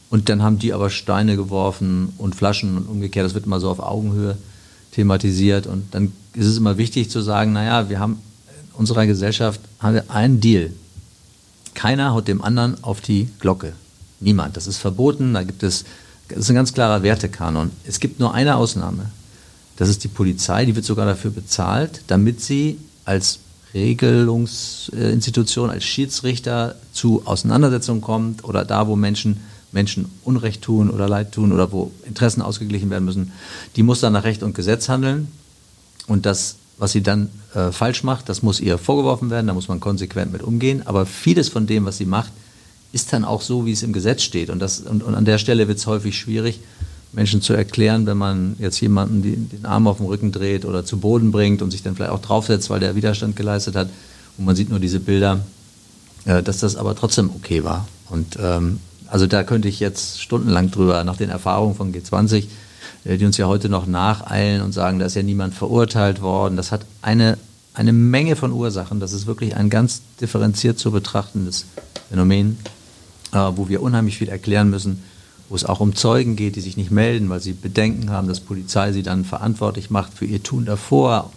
[0.09, 3.25] und dann haben die aber Steine geworfen und Flaschen und umgekehrt.
[3.25, 4.37] Das wird immer so auf Augenhöhe
[4.93, 5.67] thematisiert.
[5.67, 10.39] Und dann ist es immer wichtig zu sagen, naja, wir haben in unserer Gesellschaft einen
[10.39, 10.71] Deal.
[11.73, 13.73] Keiner haut dem anderen auf die Glocke.
[14.21, 14.55] Niemand.
[14.55, 15.33] Das ist verboten.
[15.33, 15.83] Da gibt es,
[16.29, 17.71] das ist ein ganz klarer Wertekanon.
[17.85, 19.11] Es gibt nur eine Ausnahme.
[19.77, 20.65] Das ist die Polizei.
[20.65, 23.39] Die wird sogar dafür bezahlt, damit sie als
[23.73, 29.41] Regelungsinstitution, als Schiedsrichter zu Auseinandersetzungen kommt oder da, wo Menschen
[29.75, 33.33] Menschen Unrecht tun oder Leid tun oder wo Interessen ausgeglichen werden müssen,
[33.75, 35.27] die muss dann nach Recht und Gesetz handeln.
[36.07, 39.67] Und das, was sie dann äh, falsch macht, das muss ihr vorgeworfen werden, da muss
[39.67, 40.87] man konsequent mit umgehen.
[40.87, 42.31] Aber vieles von dem, was sie macht,
[42.93, 44.49] ist dann auch so, wie es im Gesetz steht.
[44.49, 46.61] Und, das, und, und an der Stelle wird es häufig schwierig,
[47.15, 50.85] Menschen zu erklären, wenn man jetzt jemanden die, den Arm auf den Rücken dreht oder
[50.85, 53.89] zu Boden bringt und sich dann vielleicht auch draufsetzt, weil der Widerstand geleistet hat.
[54.37, 55.39] Und man sieht nur diese Bilder,
[56.25, 57.87] äh, dass das aber trotzdem okay war.
[58.09, 62.45] Und ähm, also da könnte ich jetzt stundenlang drüber, nach den Erfahrungen von G20,
[63.05, 66.57] äh, die uns ja heute noch nacheilen und sagen, da ist ja niemand verurteilt worden.
[66.57, 67.37] Das hat eine,
[67.73, 68.99] eine Menge von Ursachen.
[68.99, 71.65] Das ist wirklich ein ganz differenziert zu betrachtendes
[72.09, 72.57] Phänomen,
[73.31, 75.01] äh, wo wir unheimlich viel erklären müssen,
[75.49, 78.39] wo es auch um Zeugen geht, die sich nicht melden, weil sie Bedenken haben, dass
[78.39, 81.31] Polizei sie dann verantwortlich macht für ihr Tun davor,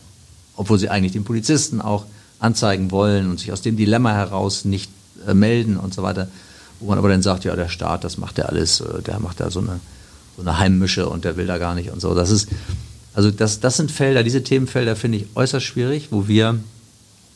[0.57, 2.07] obwohl sie eigentlich den Polizisten auch
[2.39, 4.91] anzeigen wollen und sich aus dem Dilemma heraus nicht
[5.27, 6.29] äh, melden und so weiter
[6.81, 9.41] wo man aber dann sagt, ja, der Staat, das macht er alles, äh, der macht
[9.41, 9.81] da so eine,
[10.37, 12.15] so eine Heimmische und der will da gar nicht und so.
[12.15, 12.49] Das ist,
[13.15, 16.59] also das, das sind Felder, diese Themenfelder finde ich äußerst schwierig, wo wir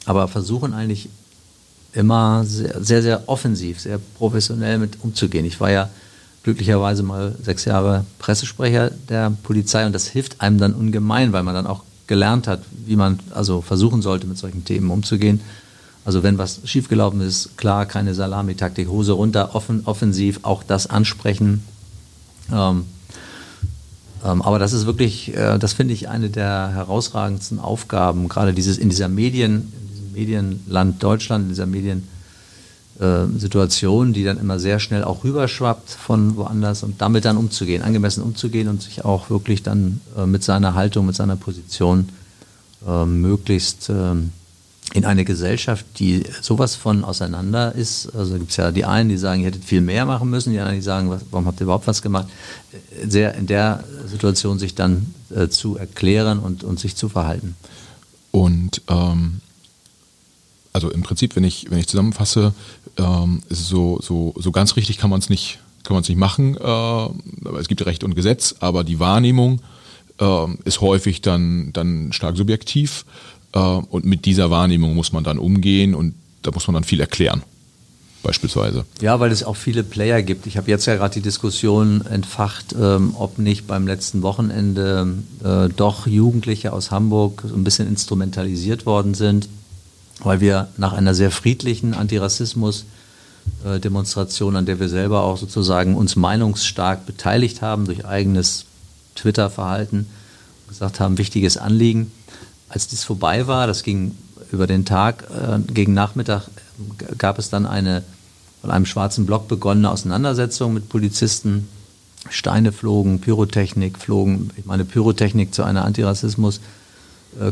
[0.04, 1.08] aber versuchen eigentlich
[1.92, 5.44] immer sehr, sehr, sehr offensiv, sehr professionell mit umzugehen.
[5.44, 5.90] Ich war ja
[6.42, 11.54] glücklicherweise mal sechs Jahre Pressesprecher der Polizei und das hilft einem dann ungemein, weil man
[11.54, 15.40] dann auch gelernt hat, wie man also versuchen sollte, mit solchen Themen umzugehen.
[16.04, 21.62] Also wenn was schiefgelaufen ist, klar, keine Salamitaktik, Hose runter, offen, offensiv, auch das ansprechen.
[22.52, 22.86] Ähm,
[24.24, 28.78] ähm, aber das ist wirklich, äh, das finde ich eine der herausragendsten Aufgaben, gerade dieses
[28.78, 32.11] in dieser Medien, in diesem Medienland Deutschland, in dieser Mediensituation,
[33.00, 33.26] äh,
[34.12, 38.68] die dann immer sehr schnell auch rüberschwappt von woanders und damit dann umzugehen, angemessen umzugehen
[38.68, 42.08] und sich auch wirklich dann äh, mit seiner Haltung, mit seiner Position
[42.86, 44.32] äh, möglichst ähm,
[44.94, 49.16] in eine Gesellschaft, die sowas von auseinander ist, also gibt es ja die einen, die
[49.16, 51.64] sagen, ihr hättet viel mehr machen müssen, die anderen, die sagen, was, warum habt ihr
[51.64, 52.28] überhaupt was gemacht,
[53.06, 57.56] sehr in der Situation sich dann äh, zu erklären und, und sich zu verhalten.
[58.32, 59.40] Und ähm,
[60.72, 62.54] also im Prinzip, wenn ich, wenn ich zusammenfasse,
[62.98, 65.58] ähm, so, so, so ganz richtig kann man es nicht,
[65.88, 66.56] nicht machen.
[66.56, 69.60] Äh, es gibt Recht und Gesetz, aber die Wahrnehmung
[70.18, 73.04] äh, ist häufig dann, dann stark subjektiv.
[73.52, 77.00] Äh, und mit dieser Wahrnehmung muss man dann umgehen und da muss man dann viel
[77.00, 77.42] erklären
[78.22, 78.84] beispielsweise.
[79.00, 80.46] Ja, weil es auch viele Player gibt.
[80.46, 85.68] Ich habe jetzt ja gerade die Diskussion entfacht, ähm, ob nicht beim letzten Wochenende äh,
[85.74, 89.48] doch Jugendliche aus Hamburg so ein bisschen instrumentalisiert worden sind,
[90.24, 97.06] weil wir nach einer sehr friedlichen Antirassismus-Demonstration, an der wir selber auch sozusagen uns meinungsstark
[97.06, 98.64] beteiligt haben durch eigenes
[99.16, 100.06] Twitter-Verhalten,
[100.68, 102.12] gesagt haben, wichtiges Anliegen
[102.68, 104.14] als dies vorbei war, das ging
[104.50, 106.48] über den Tag, äh, gegen Nachmittag
[107.18, 108.02] gab es dann eine
[108.62, 111.68] von einem schwarzen Block begonnene Auseinandersetzung mit Polizisten.
[112.30, 114.50] Steine flogen, Pyrotechnik flogen.
[114.56, 116.81] Ich meine, Pyrotechnik zu einer Antirassismus- äh,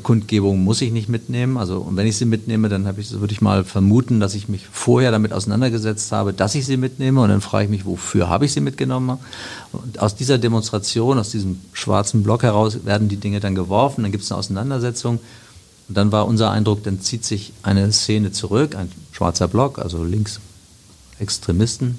[0.02, 1.56] Kundgebung muss ich nicht mitnehmen.
[1.56, 4.66] Also und wenn ich sie mitnehme, dann ich, würde ich mal vermuten, dass ich mich
[4.70, 7.20] vorher damit auseinandergesetzt habe, dass ich sie mitnehme.
[7.22, 9.18] Und dann frage ich mich, wofür habe ich sie mitgenommen?
[9.72, 14.02] Und aus dieser Demonstration, aus diesem schwarzen Block heraus, werden die Dinge dann geworfen.
[14.02, 15.18] Dann gibt es eine Auseinandersetzung.
[15.88, 20.04] Und dann war unser Eindruck, dann zieht sich eine Szene zurück, ein schwarzer Block, also
[20.04, 20.40] links
[21.18, 21.98] Extremisten.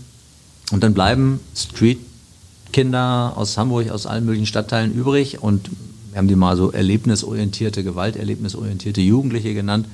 [0.72, 5.70] Und dann bleiben Streetkinder aus Hamburg, aus allen möglichen Stadtteilen übrig und
[6.12, 9.88] wir haben die mal so erlebnisorientierte, gewalterlebnisorientierte Jugendliche genannt.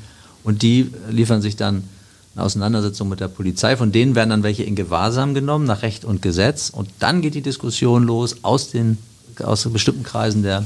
[0.43, 1.83] Und die liefern sich dann
[2.35, 3.77] eine Auseinandersetzung mit der Polizei.
[3.77, 6.69] Von denen werden dann welche in Gewahrsam genommen, nach Recht und Gesetz.
[6.69, 8.97] Und dann geht die Diskussion los aus den
[9.43, 10.65] aus bestimmten Kreisen der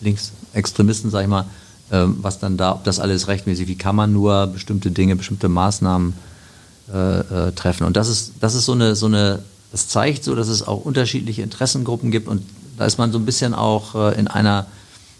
[0.00, 1.44] Linksextremisten, sag ich mal,
[1.92, 5.48] ähm, was dann da, ob das alles rechtmäßig, wie kann man nur bestimmte Dinge, bestimmte
[5.48, 6.14] Maßnahmen
[6.92, 7.86] äh, äh, treffen.
[7.86, 9.40] Und das ist, das ist so eine, so eine,
[9.72, 12.42] das zeigt so, dass es auch unterschiedliche Interessengruppen gibt und
[12.78, 14.66] da ist man so ein bisschen auch äh, in einer,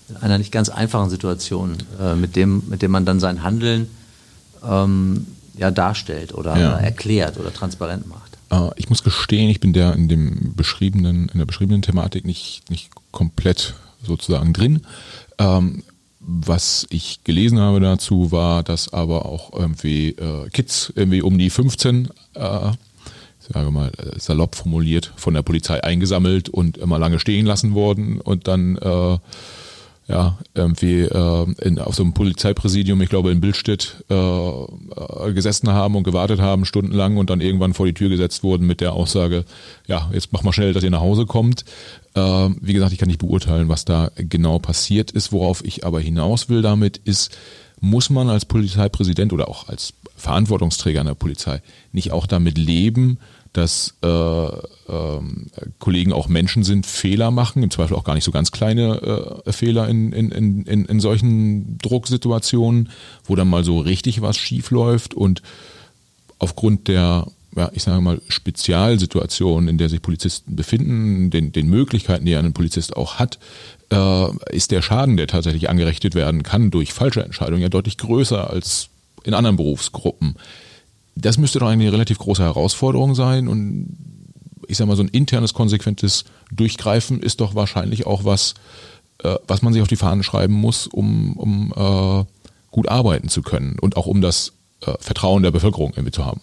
[0.08, 3.88] in einer nicht ganz einfachen Situation, äh, mit, dem, mit dem man dann sein Handeln
[4.64, 6.78] ähm, ja, darstellt oder, ja.
[6.78, 8.38] erklärt oder transparent macht.
[8.50, 12.62] Äh, ich muss gestehen, ich bin der in dem beschriebenen, in der beschriebenen Thematik nicht,
[12.70, 14.82] nicht komplett sozusagen drin.
[15.38, 15.82] Ähm,
[16.20, 21.48] was ich gelesen habe dazu war, dass aber auch irgendwie äh, Kids irgendwie um die
[21.48, 22.72] 15 äh,
[23.52, 28.20] sage mal, äh, salopp formuliert, von der Polizei eingesammelt und immer lange stehen lassen worden
[28.20, 29.18] und dann äh,
[30.08, 35.68] ja, irgendwie äh, in, auf so einem Polizeipräsidium, ich glaube in Bildstedt, äh, äh, gesessen
[35.68, 38.94] haben und gewartet haben, stundenlang und dann irgendwann vor die Tür gesetzt wurden mit der
[38.94, 39.44] Aussage,
[39.86, 41.66] ja, jetzt mach mal schnell, dass ihr nach Hause kommt.
[42.14, 45.30] Äh, wie gesagt, ich kann nicht beurteilen, was da genau passiert ist.
[45.30, 47.36] Worauf ich aber hinaus will damit ist,
[47.80, 51.60] muss man als Polizeipräsident oder auch als Verantwortungsträger einer Polizei
[51.92, 53.18] nicht auch damit leben,
[53.52, 55.20] dass äh, äh,
[55.78, 59.52] Kollegen auch Menschen sind, Fehler machen, im Zweifel auch gar nicht so ganz kleine äh,
[59.52, 62.90] Fehler in, in, in, in solchen Drucksituationen,
[63.24, 65.42] wo dann mal so richtig was schief läuft und
[66.38, 72.26] aufgrund der, ja, ich sage mal, Spezialsituation, in der sich Polizisten befinden, den, den Möglichkeiten,
[72.26, 73.38] die ein Polizist auch hat,
[73.90, 78.50] äh, ist der Schaden, der tatsächlich angerichtet werden kann durch falsche Entscheidungen, ja deutlich größer
[78.50, 78.90] als
[79.24, 80.36] in anderen Berufsgruppen
[81.20, 83.96] das müsste doch eine relativ große Herausforderung sein und
[84.68, 88.54] ich sage mal, so ein internes, konsequentes Durchgreifen ist doch wahrscheinlich auch was,
[89.22, 92.24] äh, was man sich auf die Fahnen schreiben muss, um, um äh,
[92.70, 94.52] gut arbeiten zu können und auch um das
[94.82, 96.40] äh, Vertrauen der Bevölkerung irgendwie zu haben.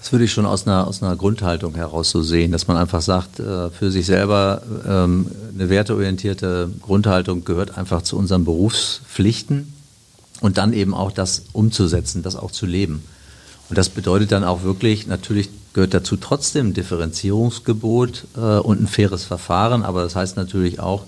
[0.00, 3.02] Das würde ich schon aus einer, aus einer Grundhaltung heraus so sehen, dass man einfach
[3.02, 9.72] sagt, äh, für sich selber ähm, eine werteorientierte Grundhaltung gehört einfach zu unseren Berufspflichten
[10.40, 13.02] und dann eben auch das umzusetzen, das auch zu leben.
[13.68, 19.24] Und das bedeutet dann auch wirklich, natürlich gehört dazu trotzdem Differenzierungsgebot äh, und ein faires
[19.24, 21.04] Verfahren, aber das heißt natürlich auch,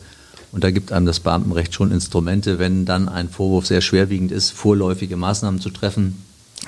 [0.53, 4.51] und da gibt einem das Beamtenrecht schon Instrumente, wenn dann ein Vorwurf sehr schwerwiegend ist,
[4.51, 6.23] vorläufige Maßnahmen zu treffen,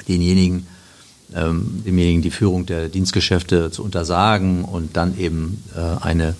[0.09, 0.66] denjenigen,
[1.35, 6.35] ähm, demjenigen die Führung der Dienstgeschäfte zu untersagen und dann eben äh, eine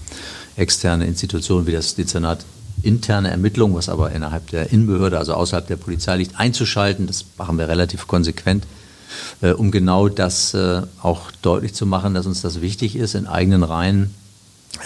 [0.57, 2.45] externe Institution wie das Dezernat
[2.83, 7.07] interne Ermittlungen, was aber innerhalb der Innenbehörde, also außerhalb der Polizei liegt, einzuschalten.
[7.07, 8.65] Das machen wir relativ konsequent
[9.41, 13.27] äh, um genau das äh, auch deutlich zu machen, dass uns das wichtig ist, in
[13.27, 14.15] eigenen Reihen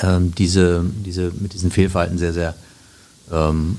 [0.03, 2.55] ähm, diese, diese, mit diesen Fehlverhalten sehr, sehr
[3.33, 3.79] ähm,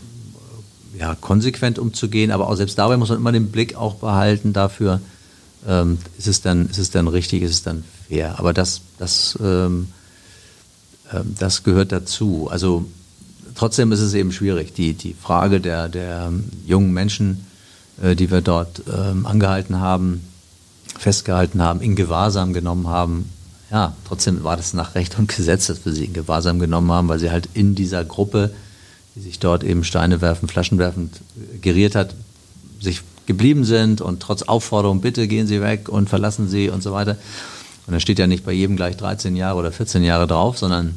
[0.97, 2.31] ja, konsequent umzugehen.
[2.31, 5.01] Aber auch selbst dabei muss man immer den Blick auch behalten dafür,
[5.67, 8.39] ähm, ist, es dann, ist es dann richtig, ist es dann fair.
[8.39, 9.89] Aber das, das, ähm,
[11.11, 12.47] äh, das gehört dazu.
[12.49, 12.85] Also
[13.55, 14.73] trotzdem ist es eben schwierig.
[14.73, 16.31] Die, die Frage der, der
[16.65, 17.45] jungen Menschen,
[18.01, 20.21] äh, die wir dort ähm, angehalten haben,
[20.97, 23.29] festgehalten haben, in Gewahrsam genommen haben.
[23.71, 27.07] Ja, trotzdem war das nach Recht und Gesetz, dass wir sie in Gewahrsam genommen haben,
[27.09, 28.51] weil sie halt in dieser Gruppe,
[29.15, 32.15] die sich dort eben Steine werfen, Flaschen werfend äh, geriert hat,
[32.79, 36.93] sich geblieben sind und trotz Aufforderung, bitte gehen Sie weg und verlassen Sie und so
[36.93, 37.17] weiter.
[37.85, 40.95] Und da steht ja nicht bei jedem gleich 13 Jahre oder 14 Jahre drauf, sondern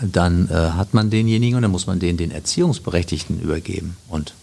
[0.00, 3.96] dann äh, hat man denjenigen und dann muss man den den Erziehungsberechtigten übergeben.
[4.08, 4.34] Und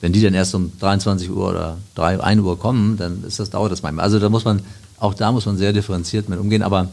[0.00, 3.50] wenn die dann erst um 23 Uhr oder 3, 1 Uhr kommen, dann ist das,
[3.50, 4.04] dauert das manchmal.
[4.04, 4.60] Also da muss man,
[4.98, 6.62] auch da muss man sehr differenziert mit umgehen.
[6.62, 6.88] Aber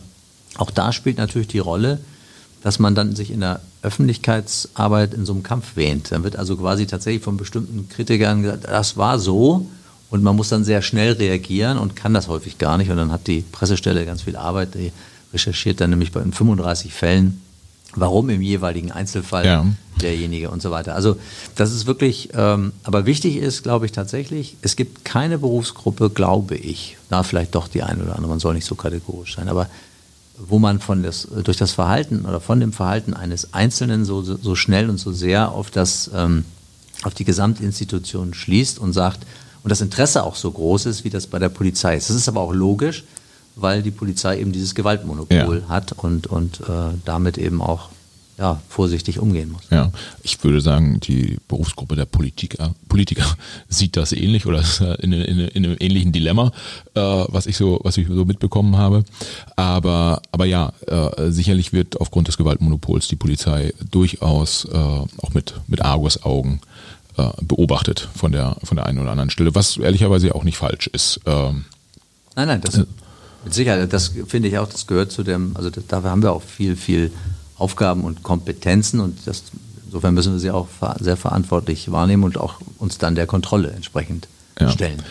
[0.58, 2.00] auch da spielt natürlich die Rolle,
[2.64, 6.12] dass man dann sich in der Öffentlichkeitsarbeit in so einem Kampf wähnt.
[6.12, 9.68] Dann wird also quasi tatsächlich von bestimmten Kritikern gesagt, das war so
[10.10, 12.92] und man muss dann sehr schnell reagieren und kann das häufig gar nicht.
[12.92, 14.92] Und dann hat die Pressestelle ganz viel Arbeit, die
[15.34, 17.42] recherchiert dann nämlich bei 35 Fällen
[17.96, 19.66] warum im jeweiligen Einzelfall ja.
[20.02, 20.96] derjenige und so weiter.
[20.96, 21.18] Also
[21.56, 26.56] das ist wirklich, ähm, aber wichtig ist, glaube ich tatsächlich, es gibt keine Berufsgruppe, glaube
[26.56, 29.68] ich, da vielleicht doch die eine oder andere, man soll nicht so kategorisch sein, aber
[30.38, 34.56] wo man von das, durch das Verhalten oder von dem Verhalten eines Einzelnen so, so
[34.56, 36.46] schnell und so sehr auf, das, ähm,
[37.04, 39.26] auf die Gesamtinstitution schließt und sagt,
[39.64, 42.10] und das Interesse auch so groß ist, wie das bei der Polizei ist.
[42.10, 43.04] Das ist aber auch logisch,
[43.56, 45.70] weil die Polizei eben dieses Gewaltmonopol ja.
[45.70, 47.90] hat und, und äh, damit eben auch
[48.42, 49.62] ja, vorsichtig umgehen muss.
[49.70, 49.92] Ja,
[50.24, 53.26] ich würde sagen, die Berufsgruppe der Politiker, Politiker
[53.70, 56.52] sieht das ähnlich oder ist in, in, in einem ähnlichen Dilemma,
[56.96, 59.04] äh, was ich so, was ich so mitbekommen habe.
[59.56, 65.54] Aber, aber ja, äh, sicherlich wird aufgrund des Gewaltmonopols die Polizei durchaus äh, auch mit,
[65.68, 66.62] mit Argusaugen
[67.18, 70.88] äh, beobachtet von der, von der einen oder anderen Stelle, was ehrlicherweise auch nicht falsch
[70.88, 71.20] ist.
[71.28, 71.66] Ähm,
[72.36, 72.86] nein, nein, das,
[73.44, 76.44] mit Sicherheit, das finde ich auch, das gehört zu dem, also dafür haben wir auch
[76.44, 77.12] viel, viel
[77.58, 79.44] Aufgaben und Kompetenzen und das,
[79.86, 80.68] insofern müssen wir sie auch
[81.00, 84.28] sehr verantwortlich wahrnehmen und auch uns dann der Kontrolle entsprechend
[84.60, 84.70] ja.
[84.70, 85.02] stellen.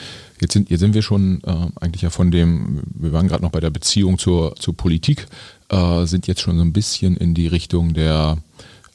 [0.41, 3.51] Jetzt sind, jetzt sind wir schon äh, eigentlich ja von dem, wir waren gerade noch
[3.51, 5.27] bei der Beziehung zur, zur Politik,
[5.69, 8.39] äh, sind jetzt schon so ein bisschen in die Richtung der,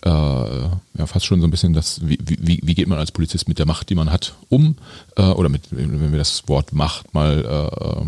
[0.04, 3.48] äh, ja fast schon so ein bisschen das, wie, wie, wie geht man als Polizist
[3.48, 4.76] mit der Macht, die man hat, um,
[5.18, 8.06] äh, oder mit, wenn wir das Wort Macht mal äh,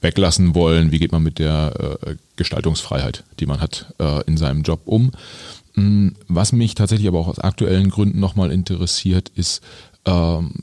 [0.00, 4.62] weglassen wollen, wie geht man mit der äh, Gestaltungsfreiheit, die man hat, äh, in seinem
[4.62, 5.12] Job um.
[5.74, 9.62] Mm, was mich tatsächlich aber auch aus aktuellen Gründen nochmal interessiert, ist,
[10.06, 10.54] ähm,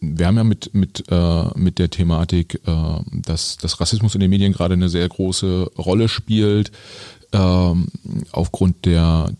[0.00, 4.30] wir haben ja mit, mit, äh, mit der Thematik, äh, dass, dass Rassismus in den
[4.30, 6.72] Medien gerade eine sehr große Rolle spielt,
[7.32, 7.86] ähm,
[8.32, 9.32] aufgrund der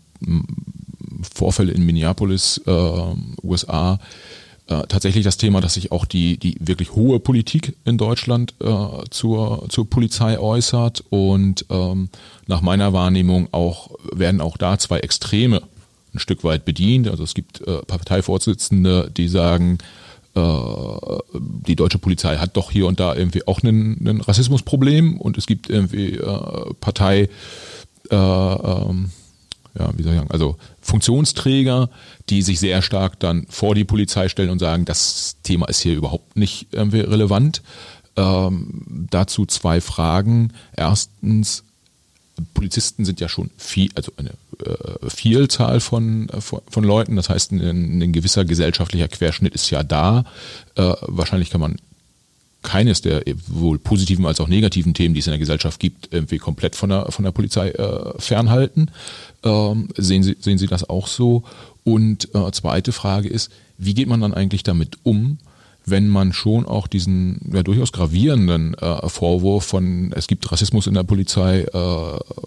[1.35, 3.99] Vorfälle in Minneapolis, äh, USA,
[4.67, 8.75] äh, tatsächlich das Thema, dass sich auch die, die wirklich hohe Politik in Deutschland äh,
[9.09, 12.09] zur, zur Polizei äußert und ähm,
[12.47, 15.63] nach meiner Wahrnehmung auch werden auch da zwei Extreme
[16.13, 17.07] ein Stück weit bedient.
[17.07, 19.79] Also es gibt äh, Parteivorsitzende, die sagen,
[20.35, 20.41] äh,
[21.33, 25.69] die deutsche Polizei hat doch hier und da irgendwie auch ein, Rassismusproblem und es gibt
[25.69, 27.29] irgendwie äh, Partei
[28.09, 29.11] äh, ähm,
[29.77, 31.89] ja, wie soll ich sagen, also Funktionsträger,
[32.29, 35.95] die sich sehr stark dann vor die Polizei stellen und sagen, das Thema ist hier
[35.95, 37.61] überhaupt nicht irgendwie relevant.
[38.15, 40.53] Ähm, dazu zwei Fragen.
[40.75, 41.63] Erstens,
[42.53, 44.31] Polizisten sind ja schon viel, also eine
[44.65, 47.15] äh, Vielzahl von, äh, von, von, Leuten.
[47.15, 50.25] Das heißt, ein, ein, gewisser gesellschaftlicher Querschnitt ist ja da.
[50.75, 51.77] Äh, wahrscheinlich kann man
[52.63, 56.37] keines der wohl positiven als auch negativen Themen, die es in der Gesellschaft gibt, irgendwie
[56.37, 58.89] komplett von der, von der Polizei äh, fernhalten.
[59.43, 61.43] Ähm, sehen, Sie, sehen Sie das auch so?
[61.83, 65.37] Und äh, zweite Frage ist, wie geht man dann eigentlich damit um,
[65.85, 70.93] wenn man schon auch diesen ja, durchaus gravierenden äh, Vorwurf von es gibt Rassismus in
[70.93, 71.77] der Polizei äh,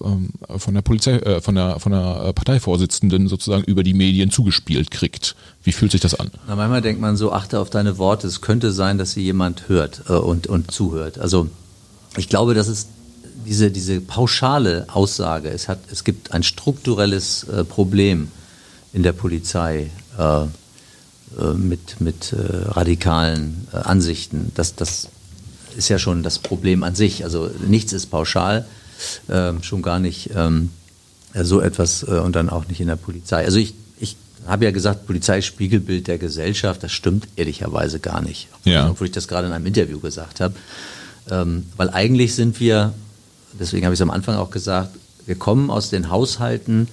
[0.04, 4.90] ähm, von der Polizei äh, von der von der Parteivorsitzenden sozusagen über die Medien zugespielt
[4.90, 5.36] kriegt.
[5.62, 6.30] Wie fühlt sich das an?
[6.48, 8.26] Na, manchmal denkt man so, achte auf deine Worte.
[8.26, 11.18] Es könnte sein, dass sie jemand hört äh, und und zuhört.
[11.18, 11.48] Also
[12.16, 12.88] ich glaube, dass es
[13.46, 18.28] diese diese pauschale Aussage, es hat es gibt ein strukturelles äh, Problem
[18.94, 19.90] in der Polizei.
[21.38, 22.36] Äh, mit, mit äh,
[22.68, 24.52] radikalen äh, Ansichten.
[24.54, 25.08] Das, das
[25.76, 27.24] ist ja schon das Problem an sich.
[27.24, 28.64] Also nichts ist pauschal,
[29.28, 30.70] äh, schon gar nicht ähm,
[31.34, 33.44] so etwas und dann auch nicht in der Polizei.
[33.44, 34.16] Also ich, ich
[34.46, 36.82] habe ja gesagt, Polizei ist Spiegelbild der Gesellschaft.
[36.82, 38.48] Das stimmt ehrlicherweise gar nicht.
[38.64, 38.88] Ja.
[38.88, 40.54] Obwohl ich das gerade in einem Interview gesagt habe.
[41.28, 42.94] Ähm, weil eigentlich sind wir,
[43.60, 44.96] deswegen habe ich es am Anfang auch gesagt,
[45.26, 46.88] wir kommen aus den Haushalten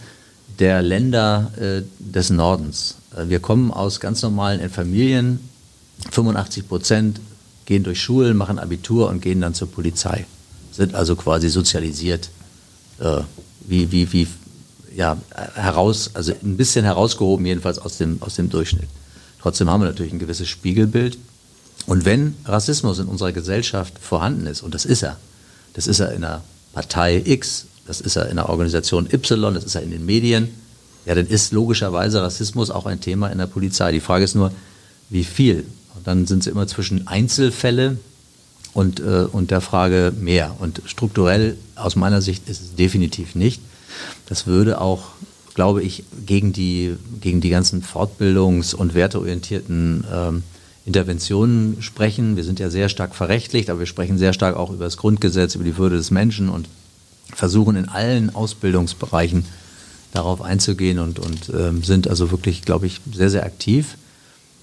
[0.60, 1.52] der Länder
[2.00, 2.96] des Nordens.
[3.16, 5.40] Äh, wir kommen aus ganz normalen Familien.
[6.12, 7.20] 85 Prozent
[7.66, 10.26] gehen durch Schulen, machen Abitur und gehen dann zur Polizei.
[10.72, 12.30] Sind also quasi sozialisiert,
[13.00, 13.22] äh,
[13.68, 14.28] wie, wie, wie,
[14.96, 15.18] ja,
[15.56, 18.90] heraus, also ein bisschen herausgehoben, jedenfalls aus dem, aus dem Durchschnitt.
[19.42, 21.18] Trotzdem haben wir natürlich ein gewisses Spiegelbild.
[21.86, 25.18] Und wenn Rassismus in unserer Gesellschaft vorhanden ist, und das ist er,
[25.74, 26.42] das ist er in der
[26.74, 30.50] Partei X, das ist er in der Organisation Y, das ist er in den Medien,
[31.06, 33.92] ja, dann ist logischerweise Rassismus auch ein Thema in der Polizei.
[33.92, 34.52] Die Frage ist nur,
[35.10, 35.66] wie viel?
[35.96, 37.98] Und dann sind sie immer zwischen Einzelfälle
[38.74, 40.56] und, äh, und der Frage mehr.
[40.60, 43.62] Und strukturell aus meiner Sicht ist es definitiv nicht.
[44.28, 45.10] Das würde auch,
[45.54, 50.44] glaube ich, gegen die, gegen die ganzen Fortbildungs- und werteorientierten ähm,
[50.86, 52.36] Interventionen sprechen.
[52.36, 55.56] Wir sind ja sehr stark verrechtlicht, aber wir sprechen sehr stark auch über das Grundgesetz,
[55.56, 56.68] über die Würde des Menschen und
[57.34, 59.46] versuchen in allen Ausbildungsbereichen
[60.14, 63.98] darauf einzugehen und, und ähm, sind also wirklich, glaube ich, sehr, sehr aktiv.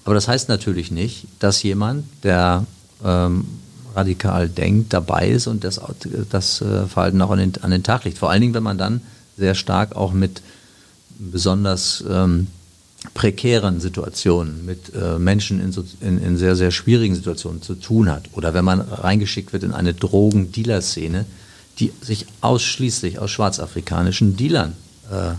[0.05, 2.65] Aber das heißt natürlich nicht, dass jemand, der
[3.03, 3.45] ähm,
[3.93, 5.81] radikal denkt, dabei ist und das,
[6.29, 8.17] das äh, Verhalten auch an den, an den Tag legt.
[8.17, 9.01] Vor allen Dingen, wenn man dann
[9.37, 10.41] sehr stark auch mit
[11.19, 12.47] besonders ähm,
[13.13, 18.09] prekären Situationen, mit äh, Menschen in, so, in, in, sehr, sehr schwierigen Situationen zu tun
[18.09, 18.29] hat.
[18.33, 21.25] Oder wenn man reingeschickt wird in eine Drogendealer-Szene,
[21.79, 24.75] die sich ausschließlich aus schwarzafrikanischen Dealern
[25.11, 25.33] äh,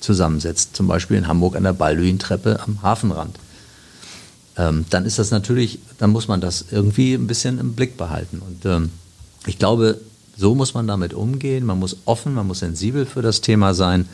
[0.00, 3.36] zusammensetzt, zum Beispiel in Hamburg an der Balduin-Treppe am Hafenrand,
[4.56, 8.40] ähm, dann ist das natürlich, dann muss man das irgendwie ein bisschen im Blick behalten.
[8.46, 8.90] Und ähm,
[9.46, 10.00] ich glaube,
[10.36, 11.64] so muss man damit umgehen.
[11.64, 14.06] Man muss offen, man muss sensibel für das Thema sein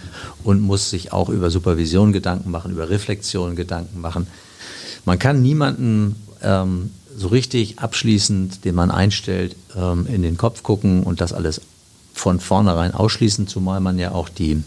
[0.45, 4.27] und muss sich auch über Supervision Gedanken machen, über Reflexion Gedanken machen.
[5.05, 11.03] Man kann niemanden ähm, so richtig abschließend, den man einstellt, ähm, in den Kopf gucken
[11.03, 11.61] und das alles
[12.13, 14.63] von vornherein ausschließen, zumal man ja auch die,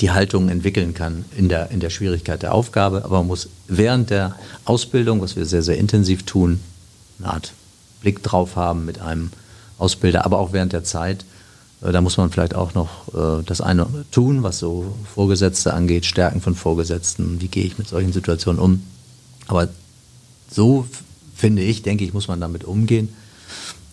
[0.00, 3.04] die Haltung entwickeln kann in der, in der Schwierigkeit der Aufgabe.
[3.04, 6.60] Aber man muss während der Ausbildung, was wir sehr, sehr intensiv tun,
[7.18, 7.52] eine Art
[8.00, 9.30] Blick drauf haben mit einem
[9.78, 11.24] Ausbilder, aber auch während der Zeit.
[11.82, 16.06] Äh, da muss man vielleicht auch noch äh, das eine tun, was so Vorgesetzte angeht,
[16.06, 18.82] Stärken von Vorgesetzten, wie gehe ich mit solchen Situationen um.
[19.46, 19.68] Aber
[20.50, 20.86] so
[21.34, 23.08] finde ich, denke ich, muss man damit umgehen.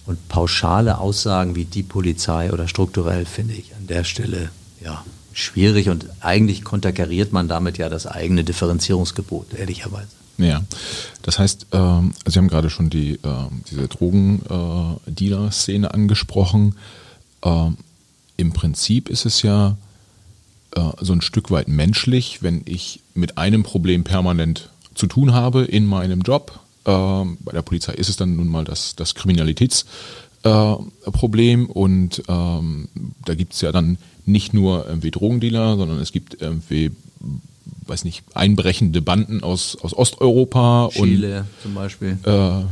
[0.06, 4.50] Und pauschale Aussagen wie die Polizei oder strukturell finde ich an der Stelle
[4.84, 10.08] ja schwierig und eigentlich konterkariert man damit ja das eigene Differenzierungsgebot, ehrlicherweise.
[10.38, 10.62] Ja,
[11.22, 16.76] das heißt, ähm, Sie haben gerade schon die, äh, diese Drogendealer-Szene angesprochen.
[17.44, 17.78] Ähm,
[18.38, 19.76] Im Prinzip ist es ja
[20.76, 25.64] äh, so ein Stück weit menschlich, wenn ich mit einem Problem permanent zu tun habe
[25.64, 26.60] in meinem Job.
[26.86, 32.90] Ähm, bei der Polizei ist es dann nun mal das, das Kriminalitätsproblem und ähm,
[33.26, 36.92] da gibt es ja dann nicht nur irgendwie Drogendealer, sondern es gibt irgendwie
[37.86, 40.90] weiß nicht, einbrechende Banden aus, aus Osteuropa.
[40.92, 42.18] Chile und, zum Beispiel.
[42.24, 42.64] Äh,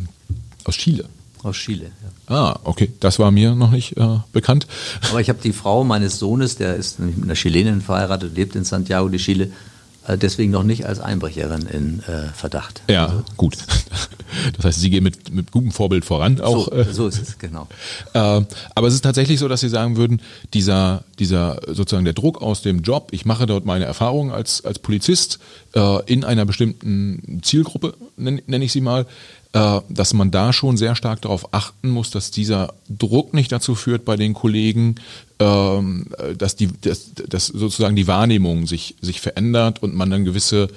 [0.64, 1.06] aus Chile.
[1.44, 2.36] Aus Chile, ja.
[2.36, 2.92] Ah, okay.
[3.00, 4.68] Das war mir noch nicht äh, bekannt.
[5.10, 8.66] Aber ich habe die Frau meines Sohnes, der ist mit einer Chilenin verheiratet, lebt in
[8.66, 9.50] Santiago de Chile, äh,
[10.08, 12.82] deswegen noch nicht als Einbrecherin in äh, Verdacht.
[12.90, 13.58] Ja, also, gut.
[14.56, 16.40] Das heißt, Sie gehen mit, mit gutem Vorbild voran.
[16.40, 17.68] Auch, so, äh, so ist es, genau.
[18.14, 18.42] Äh,
[18.76, 20.22] aber es ist tatsächlich so, dass Sie sagen würden,
[20.54, 24.80] dieser, dieser sozusagen der Druck aus dem Job, ich mache dort meine Erfahrungen als, als
[24.80, 25.40] Polizist
[25.74, 29.06] äh, in einer bestimmten Zielgruppe, nenne nenn ich sie mal, äh,
[29.52, 34.06] dass man da schon sehr stark darauf achten muss, dass dieser Druck nicht dazu führt
[34.06, 34.96] bei den Kollegen,
[35.40, 36.06] ähm,
[36.38, 40.70] dass, die, dass, dass sozusagen die Wahrnehmung sich, sich verändert und man dann gewisse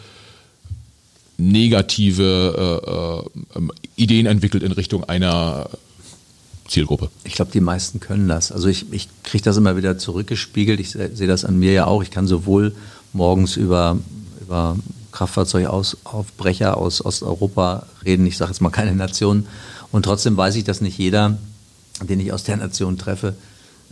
[1.36, 5.68] negative äh, äh, Ideen entwickelt in Richtung einer
[6.68, 7.10] Zielgruppe.
[7.24, 8.52] Ich glaube, die meisten können das.
[8.52, 10.80] Also ich, ich kriege das immer wieder zurückgespiegelt.
[10.80, 12.02] Ich sehe das an mir ja auch.
[12.02, 12.74] Ich kann sowohl
[13.12, 13.98] morgens über,
[14.40, 14.76] über
[15.12, 18.26] Kraftfahrzeugaufbrecher aus Osteuropa reden.
[18.26, 19.46] Ich sage jetzt mal keine Nation.
[19.90, 21.38] Und trotzdem weiß ich, dass nicht jeder,
[22.02, 23.34] den ich aus der Nation treffe,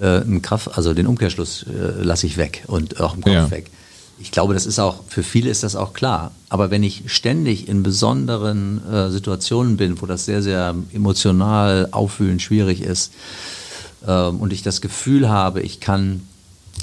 [0.01, 3.51] äh, einen Kraft, also den Umkehrschluss äh, lasse ich weg und auch im Kopf ja.
[3.51, 3.71] weg.
[4.19, 6.33] Ich glaube, das ist auch, für viele ist das auch klar.
[6.51, 12.39] Aber wenn ich ständig in besonderen äh, Situationen bin, wo das sehr, sehr emotional aufwühlen
[12.39, 13.13] schwierig ist,
[14.07, 16.27] ähm, und ich das Gefühl habe, ich kann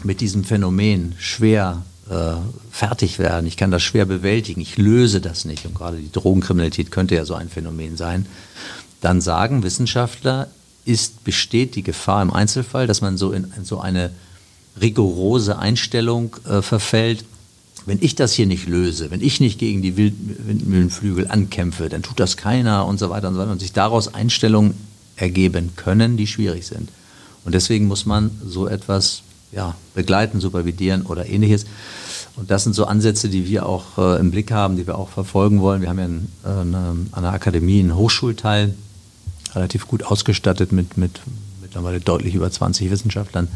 [0.03, 2.35] mit diesem Phänomen schwer äh,
[2.71, 6.91] fertig werden, ich kann das schwer bewältigen, ich löse das nicht, und gerade die Drogenkriminalität
[6.91, 8.25] könnte ja so ein Phänomen sein,
[9.01, 10.47] dann sagen Wissenschaftler,
[10.85, 14.11] ist, besteht die Gefahr im Einzelfall, dass man so in, so eine
[14.79, 17.25] rigorose Einstellung äh, verfällt.
[17.85, 22.19] Wenn ich das hier nicht löse, wenn ich nicht gegen die Windmühlenflügel ankämpfe, dann tut
[22.19, 23.51] das keiner und so weiter und so weiter.
[23.51, 24.75] Und sich daraus Einstellungen
[25.15, 26.89] ergeben können, die schwierig sind.
[27.43, 31.65] Und deswegen muss man so etwas ja, begleiten, supervidieren oder ähnliches.
[32.35, 35.09] Und das sind so Ansätze, die wir auch äh, im Blick haben, die wir auch
[35.09, 35.81] verfolgen wollen.
[35.81, 38.75] Wir haben ja in, äh, eine, an der Akademie einen Hochschulteil,
[39.55, 41.21] relativ gut ausgestattet mit, mit
[41.61, 43.47] mittlerweile deutlich über 20 Wissenschaftlern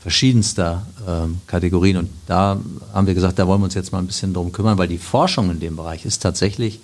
[0.00, 1.96] verschiedenster ähm, Kategorien.
[1.96, 2.60] Und da
[2.92, 4.98] haben wir gesagt, da wollen wir uns jetzt mal ein bisschen drum kümmern, weil die
[4.98, 6.78] Forschung in dem Bereich ist tatsächlich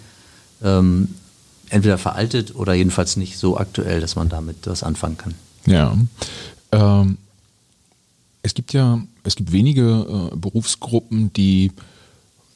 [0.62, 1.14] ähm,
[1.68, 5.34] entweder veraltet oder jedenfalls nicht so aktuell, dass man damit was anfangen kann.
[5.66, 5.96] Ja.
[6.72, 7.18] Ähm,
[8.42, 11.72] es gibt ja, es gibt wenige äh, Berufsgruppen, die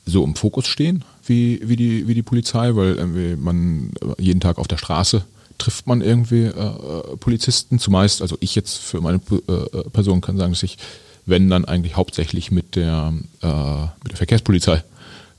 [0.05, 4.69] so im Fokus stehen wie, wie, die, wie die Polizei, weil man jeden Tag auf
[4.69, 5.25] der Straße
[5.59, 7.79] trifft man irgendwie äh, äh, Polizisten.
[7.79, 10.79] Zumeist, also ich jetzt für meine äh, Person kann sagen, dass ich,
[11.25, 13.13] wenn dann eigentlich hauptsächlich mit der,
[13.43, 14.83] äh, mit der Verkehrspolizei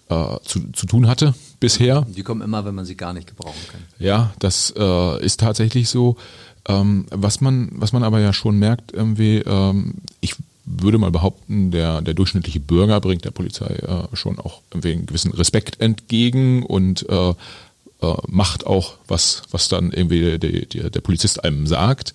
[0.10, 2.06] äh, zu, zu tun hatte bisher.
[2.08, 3.82] Die kommen immer, wenn man sie gar nicht gebrauchen kann.
[4.00, 6.18] Ja, das äh, ist tatsächlich so.
[6.68, 11.72] Ähm, was man, was man aber ja schon merkt, irgendwie, ähm, ich würde mal behaupten,
[11.72, 16.64] der, der durchschnittliche Bürger bringt der Polizei äh, schon auch irgendwie einen gewissen Respekt entgegen
[16.64, 22.14] und äh, äh, macht auch, was, was dann irgendwie der, der, der Polizist einem sagt.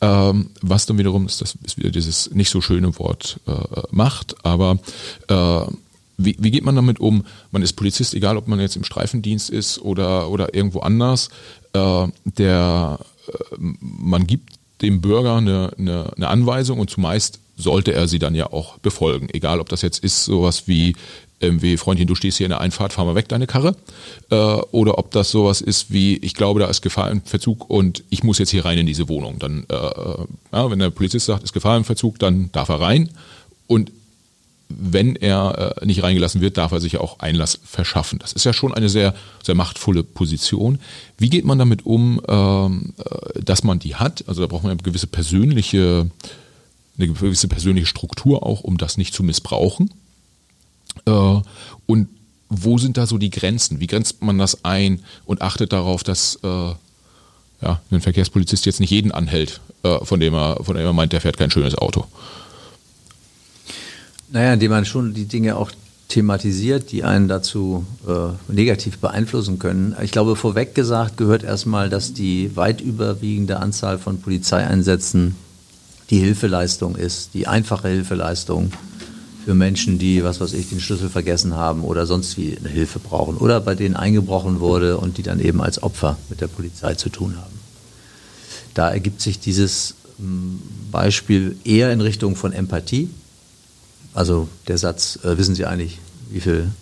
[0.00, 4.36] Ähm, was dann wiederum ist, das ist wieder dieses nicht so schöne Wort äh, macht,
[4.44, 4.78] aber
[5.26, 5.60] äh,
[6.18, 7.24] wie, wie geht man damit um?
[7.52, 11.30] Man ist Polizist, egal ob man jetzt im Streifendienst ist oder, oder irgendwo anders.
[11.72, 12.98] Äh, der,
[13.28, 18.34] äh, man gibt dem Bürger eine, eine, eine Anweisung und zumeist sollte er sie dann
[18.34, 19.28] ja auch befolgen.
[19.32, 20.94] Egal, ob das jetzt ist sowas wie
[21.40, 23.76] wie Freundchen, du stehst hier in der Einfahrt, fahr mal weg deine Karre.
[24.30, 28.02] Äh, oder ob das sowas ist wie, ich glaube, da ist Gefahr im Verzug und
[28.10, 29.38] ich muss jetzt hier rein in diese Wohnung.
[29.38, 29.74] Dann, äh,
[30.52, 33.10] ja, wenn der Polizist sagt, ist Gefahr im Verzug, dann darf er rein.
[33.66, 33.92] Und
[34.68, 38.18] wenn er äh, nicht reingelassen wird, darf er sich auch Einlass verschaffen.
[38.18, 40.78] Das ist ja schon eine sehr, sehr machtvolle Position.
[41.16, 44.24] Wie geht man damit um, ähm, äh, dass man die hat?
[44.28, 46.10] Also da braucht man eine gewisse persönliche,
[46.98, 49.90] eine gewisse persönliche Struktur auch, um das nicht zu missbrauchen.
[51.06, 51.40] Äh,
[51.86, 52.08] und
[52.50, 53.80] wo sind da so die Grenzen?
[53.80, 56.72] Wie grenzt man das ein und achtet darauf, dass äh,
[57.60, 61.12] ja, ein Verkehrspolizist jetzt nicht jeden anhält, äh, von, dem er, von dem er meint,
[61.12, 62.06] der fährt kein schönes Auto?
[64.30, 65.70] Naja, indem man schon die Dinge auch
[66.08, 69.94] thematisiert, die einen dazu äh, negativ beeinflussen können.
[70.02, 75.34] Ich glaube, vorweg gesagt gehört erstmal, dass die weit überwiegende Anzahl von Polizeieinsätzen
[76.10, 78.72] die Hilfeleistung ist, die einfache Hilfeleistung
[79.44, 82.98] für Menschen, die, was weiß ich, den Schlüssel vergessen haben oder sonst wie eine Hilfe
[82.98, 86.94] brauchen oder bei denen eingebrochen wurde und die dann eben als Opfer mit der Polizei
[86.94, 87.58] zu tun haben.
[88.74, 90.60] Da ergibt sich dieses hm,
[90.90, 93.10] Beispiel eher in Richtung von Empathie.
[94.18, 96.72] Also der Satz, äh, wissen Sie eigentlich, wie viele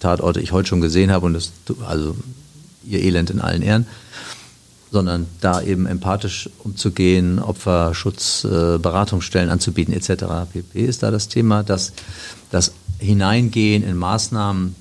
[0.00, 1.52] Tatorte ich heute schon gesehen habe und das,
[1.86, 2.16] also
[2.86, 3.86] Ihr Elend in allen Ehren
[4.90, 10.24] sondern da eben empathisch umzugehen, Opferschutz, äh, Beratungsstellen anzubieten etc.
[10.50, 10.86] pp.
[10.86, 11.92] ist da das Thema, dass
[12.50, 14.74] das Hineingehen in Maßnahmen,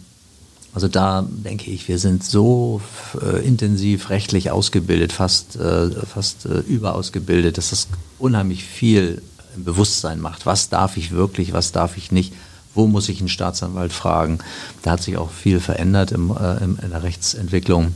[0.74, 2.80] also da denke ich, wir sind so
[3.22, 7.88] äh, intensiv rechtlich ausgebildet, fast, äh, fast äh, überausgebildet, dass das
[8.18, 9.22] unheimlich viel
[9.56, 10.45] im Bewusstsein macht.
[10.45, 12.34] Was darf ich wirklich, was darf ich nicht?
[12.74, 14.39] Wo muss ich einen Staatsanwalt fragen?
[14.82, 17.93] Da hat sich auch viel verändert im, äh, in der Rechtsentwicklung.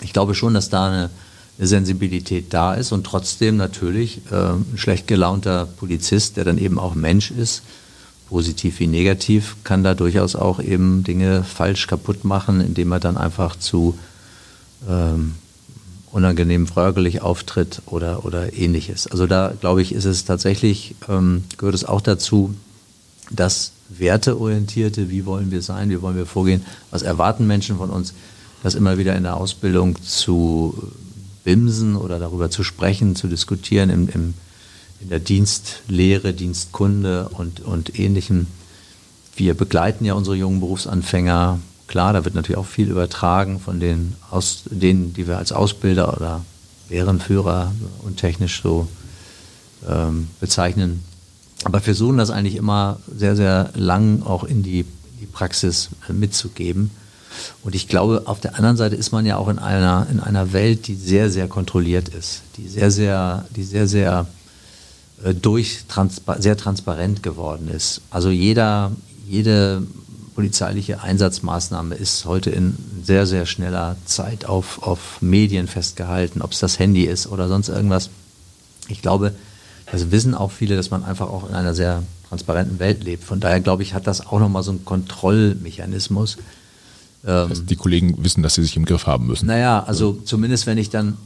[0.00, 1.10] Ich glaube schon, dass da eine
[1.58, 6.94] Sensibilität da ist und trotzdem natürlich äh, ein schlecht gelaunter Polizist, der dann eben auch
[6.94, 7.62] Mensch ist,
[8.28, 13.16] positiv wie negativ, kann da durchaus auch eben Dinge falsch kaputt machen, indem er dann
[13.16, 13.96] einfach zu
[14.88, 15.34] ähm,
[16.14, 19.08] unangenehm frögelig auftritt oder, oder ähnliches.
[19.08, 22.54] Also da glaube ich, ist es tatsächlich, ähm, gehört es auch dazu,
[23.30, 28.14] dass werteorientierte, wie wollen wir sein, wie wollen wir vorgehen, was erwarten Menschen von uns,
[28.62, 30.92] das immer wieder in der Ausbildung zu
[31.42, 34.34] bimsen oder darüber zu sprechen, zu diskutieren im, im,
[35.00, 38.46] in der Dienstlehre, Dienstkunde und, und ähnlichem.
[39.34, 41.58] Wir begleiten ja unsere jungen Berufsanfänger.
[41.86, 46.16] Klar, da wird natürlich auch viel übertragen von den, Aus, denen, die wir als Ausbilder
[46.16, 46.44] oder
[46.88, 47.72] Lehrenführer
[48.02, 48.88] und technisch so
[49.88, 51.04] ähm, bezeichnen.
[51.64, 54.84] Aber versuchen das eigentlich immer sehr, sehr lang auch in die,
[55.20, 56.90] die Praxis mitzugeben.
[57.62, 60.52] Und ich glaube, auf der anderen Seite ist man ja auch in einer, in einer
[60.52, 64.26] Welt, die sehr, sehr kontrolliert ist, die sehr, sehr, die sehr, sehr
[65.24, 68.02] äh, durch, transpa sehr transparent geworden ist.
[68.10, 68.92] Also jeder,
[69.26, 69.82] jede
[70.34, 76.58] polizeiliche Einsatzmaßnahme ist heute in sehr, sehr schneller Zeit auf, auf Medien festgehalten, ob es
[76.58, 78.10] das Handy ist oder sonst irgendwas.
[78.88, 79.32] Ich glaube,
[79.90, 83.24] das wissen auch viele, dass man einfach auch in einer sehr transparenten Welt lebt.
[83.24, 86.38] Von daher glaube ich, hat das auch nochmal so einen Kontrollmechanismus,
[87.24, 89.46] das heißt, die Kollegen wissen, dass sie sich im Griff haben müssen.
[89.46, 91.16] Naja, also zumindest wenn ich dann,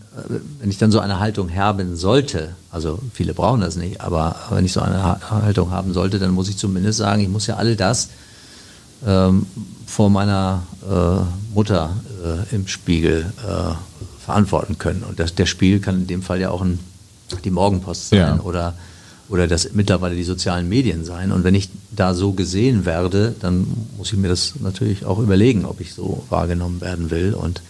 [0.61, 4.65] wenn ich dann so eine Haltung haben sollte, also viele brauchen das nicht, aber wenn
[4.65, 7.75] ich so eine Haltung haben sollte, dann muss ich zumindest sagen, ich muss ja all
[7.75, 8.11] das
[9.07, 9.47] ähm,
[9.87, 13.75] vor meiner äh, Mutter äh, im Spiegel äh,
[14.25, 15.03] verantworten können.
[15.03, 16.79] Und das, der Spiegel kann in dem Fall ja auch ein,
[17.45, 18.41] die Morgenpost sein ja.
[18.41, 18.75] oder
[19.29, 21.33] oder das mittlerweile die sozialen Medien sein.
[21.33, 25.65] Und wenn ich da so gesehen werde, dann muss ich mir das natürlich auch überlegen,
[25.65, 27.35] ob ich so wahrgenommen werden will.
[27.35, 27.61] Und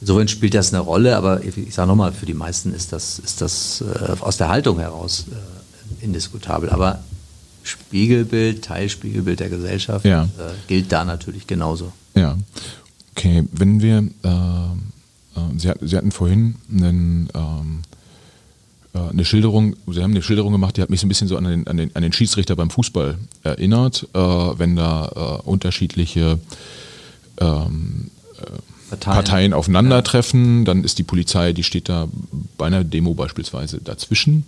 [0.00, 3.40] insofern spielt das eine Rolle, aber ich sage nochmal, für die meisten ist das, ist
[3.40, 6.68] das äh, aus der Haltung heraus äh, indiskutabel.
[6.68, 7.00] Aber
[7.68, 10.24] Spiegelbild, Teilspiegelbild der Gesellschaft ja.
[10.24, 10.28] äh,
[10.66, 11.92] gilt da natürlich genauso.
[12.14, 12.36] Ja,
[13.12, 13.44] okay.
[13.52, 17.82] Wenn wir, äh, äh, Sie, Sie, hatten vorhin einen ähm,
[18.98, 21.36] äh, eine Schilderung, sie haben eine Schilderung gemacht, die hat mich so ein bisschen so
[21.36, 26.38] an den, an den, an den Schiedsrichter beim Fußball erinnert, äh, wenn da äh, unterschiedliche
[27.40, 28.44] ähm, äh,
[28.90, 29.14] Parteien.
[29.14, 29.52] Parteien.
[29.52, 32.08] aufeinandertreffen, dann ist die Polizei, die steht da
[32.56, 34.44] bei einer Demo beispielsweise dazwischen.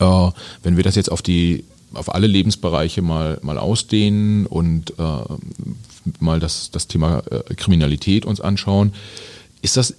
[0.00, 0.30] Äh,
[0.62, 1.64] wenn wir das jetzt auf die
[1.94, 5.02] auf alle Lebensbereiche mal, mal ausdehnen und äh,
[6.20, 7.22] mal das, das Thema
[7.56, 8.92] Kriminalität uns anschauen,
[9.62, 9.94] ist das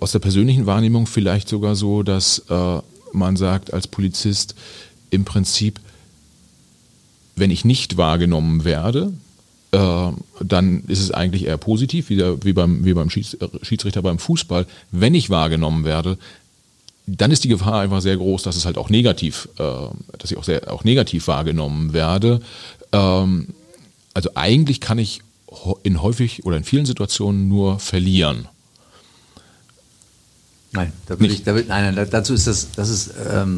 [0.00, 2.80] aus der persönlichen Wahrnehmung vielleicht sogar so, dass äh,
[3.12, 4.54] man sagt als Polizist
[5.10, 5.80] im Prinzip,
[7.36, 9.12] wenn ich nicht wahrgenommen werde,
[9.72, 10.10] äh,
[10.40, 14.66] dann ist es eigentlich eher positiv, wie, der, wie beim, wie beim Schiedsrichter beim Fußball.
[14.90, 16.18] Wenn ich wahrgenommen werde,
[17.16, 19.62] dann ist die Gefahr einfach sehr groß, dass es halt auch negativ, äh,
[20.18, 22.40] dass ich auch sehr auch negativ wahrgenommen werde.
[22.92, 23.48] Ähm,
[24.14, 25.22] also eigentlich kann ich
[25.82, 28.48] in häufig oder in vielen Situationen nur verlieren.
[30.72, 33.56] Nein, da will ich, da will, nein, nein, dazu ist das, das ist, ähm,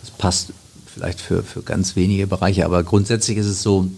[0.00, 0.52] das passt
[0.92, 3.88] vielleicht für, für ganz wenige Bereiche, aber grundsätzlich ist es so,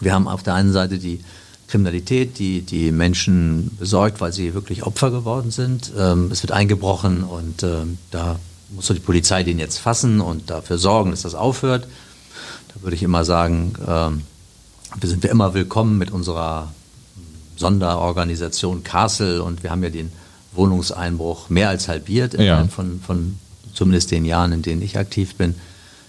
[0.00, 1.20] wir haben auf der einen Seite die
[1.74, 5.90] Kriminalität, die die Menschen besorgt, weil sie wirklich Opfer geworden sind.
[5.98, 8.38] Ähm, es wird eingebrochen und ähm, da
[8.70, 11.88] muss die Polizei den jetzt fassen und dafür sorgen, dass das aufhört.
[12.68, 14.22] Da würde ich immer sagen, ähm,
[15.00, 16.72] wir sind wir immer willkommen mit unserer
[17.56, 20.12] Sonderorganisation Castle und wir haben ja den
[20.52, 22.64] Wohnungseinbruch mehr als halbiert ja.
[22.68, 23.36] von, von
[23.72, 25.56] zumindest den Jahren, in denen ich aktiv bin.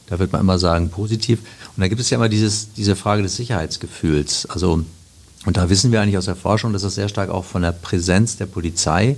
[0.06, 1.40] Da wird man immer sagen, positiv.
[1.76, 4.46] Und da gibt es ja immer dieses, diese Frage des Sicherheitsgefühls.
[4.46, 4.86] Also,
[5.46, 7.72] und da wissen wir eigentlich aus der Forschung, dass das sehr stark auch von der
[7.72, 9.16] Präsenz der Polizei,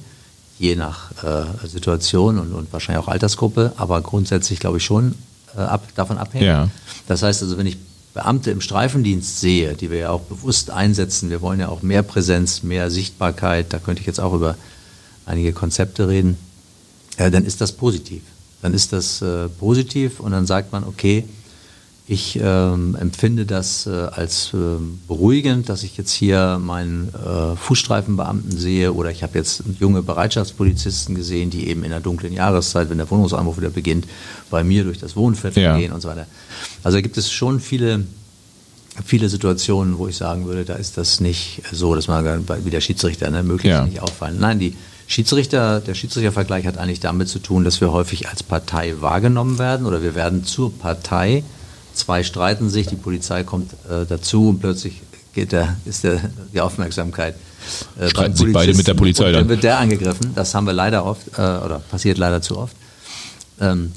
[0.59, 5.15] je nach äh, Situation und, und wahrscheinlich auch Altersgruppe, aber grundsätzlich glaube ich schon
[5.55, 6.45] äh, ab, davon abhängt.
[6.45, 6.69] Ja.
[7.07, 7.77] Das heißt also, wenn ich
[8.13, 12.01] Beamte im Streifendienst sehe, die wir ja auch bewusst einsetzen, wir wollen ja auch mehr
[12.01, 14.55] Präsenz, mehr Sichtbarkeit, da könnte ich jetzt auch über
[15.27, 16.37] einige Konzepte reden,
[17.17, 18.23] äh, dann ist das positiv.
[18.63, 21.25] Dann ist das äh, positiv und dann sagt man, okay,
[22.09, 24.57] ich ähm, empfinde das äh, als äh,
[25.09, 31.15] beruhigend, dass ich jetzt hier meinen äh, Fußstreifenbeamten sehe oder ich habe jetzt junge Bereitschaftspolizisten
[31.15, 34.07] gesehen, die eben in der dunklen Jahreszeit, wenn der Wohnungsanruf wieder beginnt,
[34.49, 35.77] bei mir durch das Wohnviertel ja.
[35.77, 36.27] gehen und so weiter.
[36.81, 38.05] Also gibt es schon viele,
[39.03, 42.81] viele Situationen, wo ich sagen würde, da ist das nicht so, dass man wie der
[42.81, 43.83] Schiedsrichter ne, möglichst ja.
[43.83, 44.37] nicht auffallen.
[44.39, 44.77] Nein, die
[45.07, 49.85] Schiedsrichter, der Schiedsrichtervergleich hat eigentlich damit zu tun, dass wir häufig als Partei wahrgenommen werden
[49.85, 51.43] oder wir werden zur Partei.
[51.97, 55.01] Zwei streiten sich, die Polizei kommt äh, dazu und plötzlich
[55.33, 56.19] geht der, ist der,
[56.53, 57.35] die Aufmerksamkeit.
[57.99, 59.41] Äh, streiten sich beide mit der Polizei dann.
[59.41, 60.33] Dann wird der angegriffen.
[60.35, 62.75] Das haben wir leider oft, äh, oder passiert leider zu oft.
[63.59, 63.91] Ähm,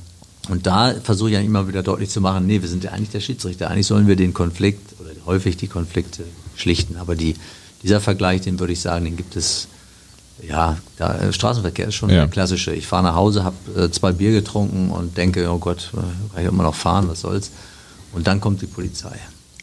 [0.48, 3.10] und da versuche ich ja immer wieder deutlich zu machen, nee, wir sind ja eigentlich
[3.10, 3.70] der Schiedsrichter.
[3.70, 6.24] Eigentlich sollen wir den Konflikt oder häufig die Konflikte
[6.56, 6.96] schlichten.
[6.96, 7.36] Aber die,
[7.82, 9.68] dieser Vergleich, den würde ich sagen, den gibt es
[10.46, 12.16] ja, da, äh, Straßenverkehr ist schon ja.
[12.16, 12.72] der klassische.
[12.72, 16.42] Ich fahre nach Hause, habe äh, zwei Bier getrunken und denke, oh Gott, äh, kann
[16.42, 17.50] ich immer noch fahren, was soll's.
[18.12, 19.18] Und dann kommt die Polizei.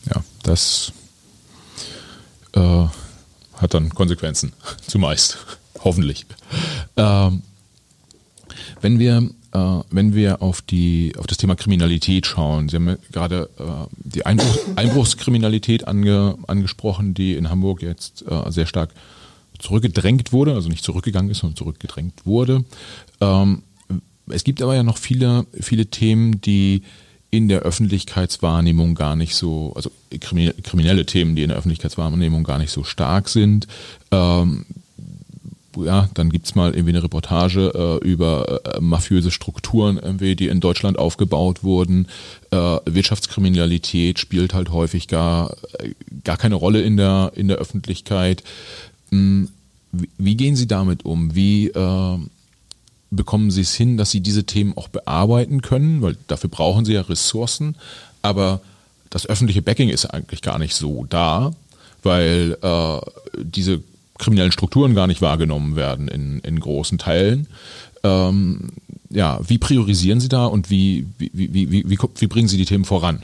[0.10, 0.92] Ja, das
[2.54, 2.86] äh,
[3.56, 4.54] hat dann Konsequenzen,
[4.88, 5.38] zumeist,
[5.84, 6.26] hoffentlich.
[6.96, 7.42] Ähm,
[8.82, 13.50] wenn wir äh, wenn wir auf die auf das Thema Kriminalität schauen, Sie haben gerade
[13.60, 18.92] äh, die Einbruch, Einbruchskriminalität ange, angesprochen, die in Hamburg jetzt äh, sehr stark
[19.60, 22.64] zurückgedrängt wurde, also nicht zurückgegangen ist, sondern zurückgedrängt wurde.
[23.22, 23.64] Ähm,
[24.30, 26.84] es gibt aber ja noch viele, viele Themen, die
[27.30, 32.72] in der Öffentlichkeitswahrnehmung gar nicht so, also kriminelle Themen, die in der Öffentlichkeitswahrnehmung gar nicht
[32.72, 33.68] so stark sind.
[34.12, 34.66] Ähm,
[35.76, 40.60] ja, dann gibt's mal irgendwie eine Reportage äh, über äh, mafiöse Strukturen, irgendwie, die in
[40.60, 42.08] Deutschland aufgebaut wurden.
[42.52, 45.92] Äh, Wirtschaftskriminalität spielt halt häufig gar, äh,
[46.24, 48.44] gar keine Rolle in der, in der Öffentlichkeit.
[49.12, 49.50] Hm,
[49.92, 51.36] wie gehen Sie damit um?
[51.36, 52.18] Wie äh,
[53.12, 56.02] bekommen Sie es hin, dass Sie diese Themen auch bearbeiten können?
[56.02, 57.76] Weil dafür brauchen Sie ja Ressourcen,
[58.22, 58.62] aber
[59.10, 61.52] das öffentliche Backing ist eigentlich gar nicht so da,
[62.04, 63.00] weil äh,
[63.42, 63.82] diese
[64.18, 67.48] kriminellen Strukturen gar nicht wahrgenommen werden in, in großen Teilen.
[68.04, 68.70] Ähm,
[69.10, 72.66] ja, wie priorisieren Sie da und wie, wie, wie, wie, wie, wie bringen Sie die
[72.66, 73.24] Themen voran?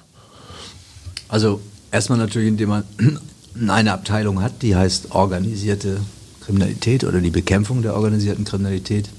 [1.28, 1.62] Also
[1.92, 2.84] erstmal natürlich, indem man
[3.68, 6.00] eine Abteilung hat, die heißt organisierte
[6.42, 9.10] Kriminalität oder die Bekämpfung der organisierten Kriminalität.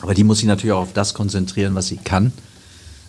[0.00, 2.32] Aber die muss sich natürlich auch auf das konzentrieren, was sie kann.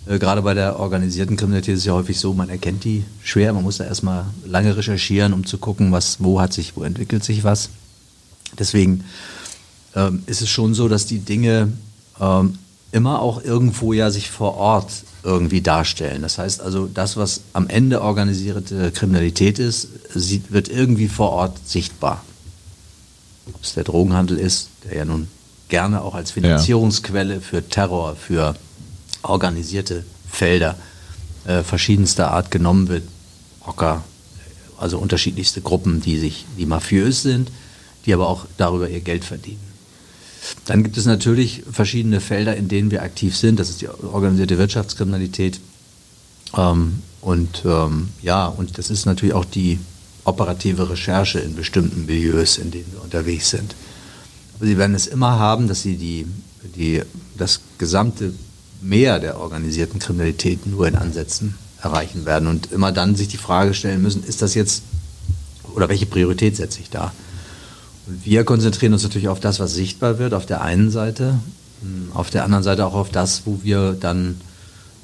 [0.07, 3.53] Äh, gerade bei der organisierten Kriminalität ist es ja häufig so, man erkennt die schwer.
[3.53, 7.23] Man muss da erstmal lange recherchieren, um zu gucken, was, wo hat sich, wo entwickelt
[7.23, 7.69] sich was.
[8.57, 9.03] Deswegen
[9.95, 11.73] ähm, ist es schon so, dass die Dinge
[12.19, 12.57] ähm,
[12.91, 14.91] immer auch irgendwo ja sich vor Ort
[15.23, 16.21] irgendwie darstellen.
[16.21, 21.57] Das heißt also, das, was am Ende organisierte Kriminalität ist, sieht, wird irgendwie vor Ort
[21.67, 22.23] sichtbar.
[23.47, 25.27] Ob es der Drogenhandel ist, der ja nun
[25.75, 28.55] gerne auch als Finanzierungsquelle für Terror, für
[29.23, 30.77] organisierte Felder
[31.45, 33.03] äh, verschiedenster Art genommen wird.
[33.67, 34.01] Hocker,
[34.77, 37.51] also unterschiedlichste Gruppen, die sich, die mafiös sind,
[38.05, 39.59] die aber auch darüber ihr Geld verdienen.
[40.63, 43.59] Dann gibt es natürlich verschiedene Felder, in denen wir aktiv sind.
[43.59, 45.59] Das ist die organisierte Wirtschaftskriminalität.
[46.55, 49.79] Ähm, und ähm, ja, und das ist natürlich auch die
[50.23, 53.75] operative Recherche in bestimmten Milieus, in denen wir unterwegs sind.
[54.55, 56.27] Aber Sie werden es immer haben, dass Sie die,
[56.75, 57.01] die,
[57.37, 58.33] das gesamte
[58.81, 63.73] Meer der organisierten Kriminalität nur in Ansätzen erreichen werden und immer dann sich die Frage
[63.73, 64.83] stellen müssen, ist das jetzt
[65.73, 67.11] oder welche Priorität setze ich da?
[68.07, 71.39] Und wir konzentrieren uns natürlich auf das, was sichtbar wird, auf der einen Seite.
[72.13, 74.39] auf der anderen Seite auch auf das, wo wir dann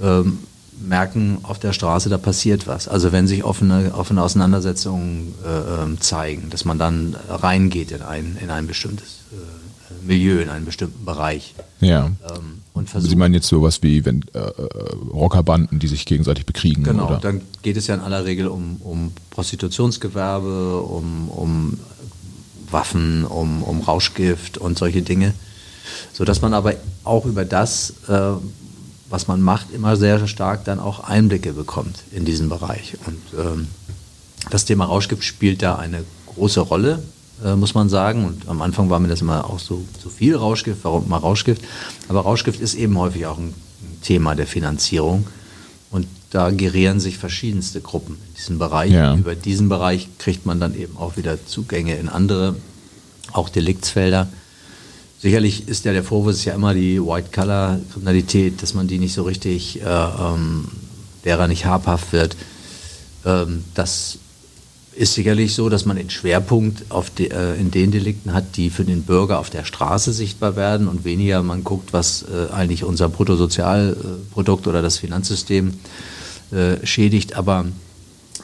[0.02, 0.40] ähm,
[0.88, 2.88] merken, auf der Straße, da passiert was.
[2.88, 8.38] Also wenn sich offene, offene Auseinandersetzungen äh, ähm, zeigen, dass man dann reingeht in ein,
[8.42, 11.54] in ein bestimmtes äh, Milieu, in einen bestimmten Bereich.
[11.80, 12.06] Ja.
[12.06, 14.68] Ähm, und Sie meinen jetzt sowas wie wenn äh, äh,
[15.14, 16.84] Rockerbanden, die sich gegenseitig bekriegen?
[16.84, 17.18] Genau, oder?
[17.18, 21.80] dann geht es ja in aller Regel um, um Prostitutionsgewerbe, um, um
[22.72, 25.34] Waffen, um, um Rauschgift und solche Dinge.
[26.14, 28.32] Sodass man aber auch über das, äh,
[29.12, 32.96] was man macht, immer sehr stark dann auch Einblicke bekommt in diesen Bereich.
[33.06, 33.68] Und ähm,
[34.50, 36.04] das Thema Rauschgift spielt da eine
[36.34, 37.04] große Rolle,
[37.44, 38.26] äh, muss man sagen.
[38.26, 41.62] Und am Anfang war mir das immer auch so, so viel Rauschgift, warum immer Rauschgift.
[42.08, 43.54] Aber Rauschgift ist eben häufig auch ein
[44.02, 45.28] Thema der Finanzierung.
[45.92, 48.92] Und da gerieren sich verschiedenste Gruppen in diesem Bereich.
[48.92, 49.16] Ja.
[49.16, 52.56] Über diesen Bereich kriegt man dann eben auch wieder Zugänge in andere,
[53.34, 54.30] auch Deliktsfelder.
[55.22, 59.22] Sicherlich ist ja der Vorwurf ist ja immer die White-Color-Kriminalität, dass man die nicht so
[59.22, 60.68] richtig, äh, ähm,
[61.24, 62.36] derer nicht habhaft wird.
[63.24, 64.18] Ähm, das
[64.96, 66.86] ist sicherlich so, dass man den Schwerpunkt
[67.20, 70.88] die, äh, in den Delikten hat, die für den Bürger auf der Straße sichtbar werden
[70.88, 75.74] und weniger man guckt, was äh, eigentlich unser Bruttosozialprodukt oder das Finanzsystem
[76.52, 77.36] äh, schädigt.
[77.36, 77.66] Aber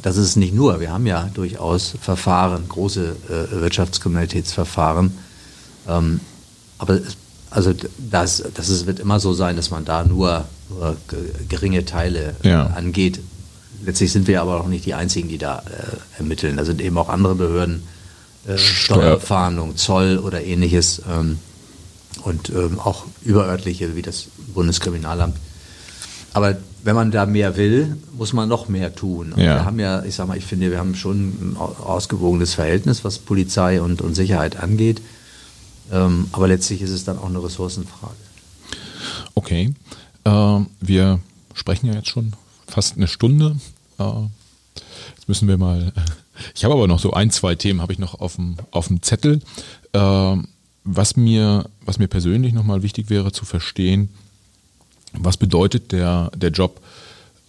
[0.04, 0.80] das ist es nicht nur.
[0.80, 5.12] Wir haben ja durchaus Verfahren, große äh, Wirtschaftskriminalitätsverfahren.
[5.88, 6.20] Ähm,
[6.78, 7.00] aber
[7.50, 10.98] also das, das ist, wird immer so sein, dass man da nur, nur
[11.48, 12.68] geringe Teile ja.
[12.68, 13.20] angeht.
[13.86, 16.58] Letztlich sind wir aber auch nicht die Einzigen, die da äh, ermitteln.
[16.58, 17.84] Da sind eben auch andere Behörden,
[18.48, 21.40] äh, Steuerfahndung, Zoll oder ähnliches ähm,
[22.24, 25.38] und ähm, auch überörtliche wie das Bundeskriminalamt.
[26.34, 29.34] Aber wenn man da mehr will, muss man noch mehr tun.
[29.36, 29.56] Ja.
[29.56, 33.20] Wir haben ja, ich sag mal, ich finde, wir haben schon ein ausgewogenes Verhältnis, was
[33.20, 35.02] Polizei und, und Sicherheit angeht.
[35.92, 38.16] Ähm, aber letztlich ist es dann auch eine Ressourcenfrage.
[39.36, 39.74] Okay.
[40.24, 41.20] Äh, wir
[41.54, 42.34] sprechen ja jetzt schon
[42.68, 43.58] fast eine Stunde.
[44.00, 44.04] Äh,
[45.16, 45.94] jetzt müssen wir mal.
[46.54, 49.02] Ich habe aber noch so ein, zwei Themen habe ich noch auf dem, auf dem
[49.02, 49.42] Zettel.
[49.94, 50.36] Äh,
[50.84, 54.10] was mir, was mir persönlich nochmal wichtig wäre zu verstehen,
[55.14, 56.80] was bedeutet der, der Job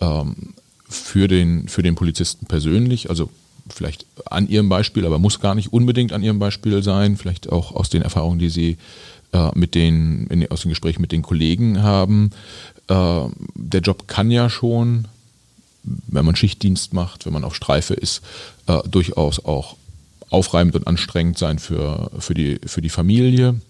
[0.00, 0.54] ähm,
[0.88, 3.10] für, den, für den Polizisten persönlich?
[3.10, 3.28] Also
[3.72, 7.74] vielleicht an Ihrem Beispiel, aber muss gar nicht unbedingt an Ihrem Beispiel sein, vielleicht auch
[7.74, 8.78] aus den Erfahrungen, die Sie
[9.32, 12.30] äh, mit den, in, aus den Gesprächen mit den Kollegen haben.
[12.88, 13.20] Äh,
[13.54, 15.06] der Job kann ja schon,
[15.82, 18.22] wenn man Schichtdienst macht, wenn man auf Streife ist,
[18.66, 19.76] äh, durchaus auch
[20.30, 23.60] aufreibend und anstrengend sein für, für, die, für die Familie.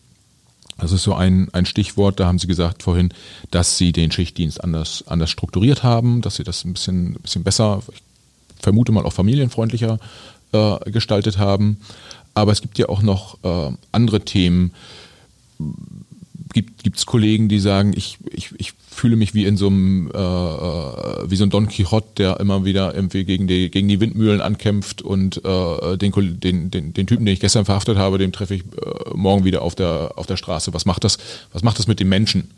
[0.78, 3.12] Das ist so ein, ein Stichwort, da haben Sie gesagt vorhin,
[3.51, 7.42] dass Sie den Schichtdienst anders, anders strukturiert haben, dass Sie das ein bisschen, ein bisschen
[7.42, 8.03] besser, ich
[8.61, 9.98] vermute mal auch familienfreundlicher
[10.52, 11.78] äh, gestaltet haben.
[12.34, 14.72] Aber es gibt ja auch noch äh, andere Themen.
[16.52, 20.18] Gibt es Kollegen, die sagen, ich, ich, ich fühle mich wie in so einem äh,
[20.18, 24.40] äh, wie so ein Don Quixote, der immer wieder irgendwie gegen die gegen die Windmühlen
[24.40, 28.54] ankämpft und äh, den, den, den, den Typen, den ich gestern verhaftet habe, dem treffe
[28.54, 30.74] ich äh, morgen wieder auf der auf der Straße.
[30.74, 31.18] Was macht das?
[31.52, 32.50] Was macht das mit dem Menschen?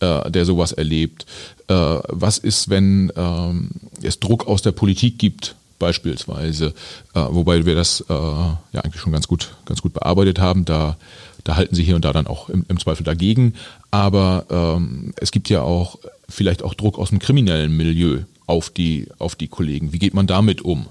[0.00, 1.26] Äh, der sowas erlebt.
[1.68, 3.70] Äh, was ist, wenn ähm,
[4.02, 6.74] es Druck aus der Politik gibt, beispielsweise,
[7.14, 10.64] äh, wobei wir das äh, ja eigentlich schon ganz gut, ganz gut bearbeitet haben.
[10.64, 10.96] Da,
[11.44, 13.54] da halten sie hier und da dann auch im, im Zweifel dagegen.
[13.90, 19.08] Aber ähm, es gibt ja auch vielleicht auch Druck aus dem kriminellen Milieu auf die,
[19.18, 19.92] auf die Kollegen.
[19.92, 20.86] Wie geht man damit um?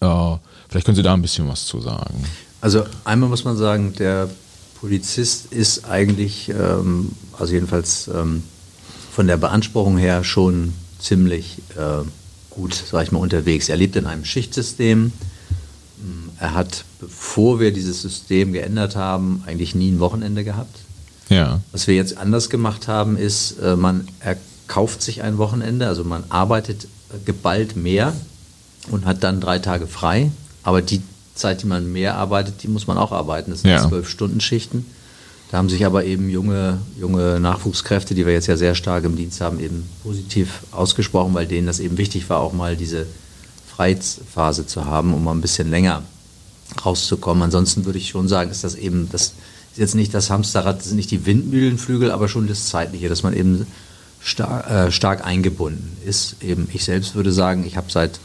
[0.00, 0.36] Äh,
[0.68, 2.24] vielleicht können Sie da ein bisschen was zu sagen.
[2.60, 4.28] Also einmal muss man sagen, der
[4.80, 8.42] Polizist ist eigentlich, ähm, also jedenfalls ähm,
[9.10, 12.04] von der Beanspruchung her schon ziemlich äh,
[12.50, 13.68] gut, sag ich mal, unterwegs.
[13.68, 15.06] Er lebt in einem Schichtsystem.
[15.06, 20.78] Mm, er hat, bevor wir dieses System geändert haben, eigentlich nie ein Wochenende gehabt.
[21.28, 21.60] Ja.
[21.72, 26.24] Was wir jetzt anders gemacht haben, ist, äh, man erkauft sich ein Wochenende, also man
[26.28, 26.88] arbeitet
[27.24, 28.14] geballt mehr
[28.90, 30.30] und hat dann drei Tage frei.
[30.62, 31.02] Aber die
[31.36, 33.50] Zeit, die man mehr arbeitet, die muss man auch arbeiten.
[33.50, 33.86] Das sind ja.
[33.86, 34.86] zwölf Stunden Schichten.
[35.50, 39.16] Da haben sich aber eben junge, junge Nachwuchskräfte, die wir jetzt ja sehr stark im
[39.16, 43.06] Dienst haben, eben positiv ausgesprochen, weil denen das eben wichtig war, auch mal diese
[43.68, 46.02] Freiheitsphase zu haben, um mal ein bisschen länger
[46.84, 47.44] rauszukommen.
[47.44, 49.34] Ansonsten würde ich schon sagen, ist das eben, das
[49.72, 53.22] ist jetzt nicht das Hamsterrad, das sind nicht die Windmühlenflügel, aber schon das Zeitliche, dass
[53.22, 53.66] man eben
[54.24, 56.36] star äh, stark eingebunden ist.
[56.42, 58.18] Eben ich selbst würde sagen, ich habe seit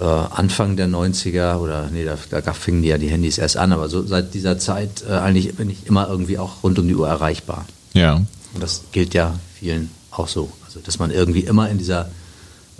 [0.00, 3.88] äh, Anfang der 90er oder nee, da, da fingen ja die Handys erst an, aber
[3.88, 7.08] so seit dieser Zeit äh, eigentlich bin ich immer irgendwie auch rund um die Uhr
[7.08, 7.66] erreichbar.
[7.92, 8.16] Ja.
[8.16, 10.50] Und das gilt ja vielen auch so.
[10.64, 12.10] Also dass man irgendwie immer in dieser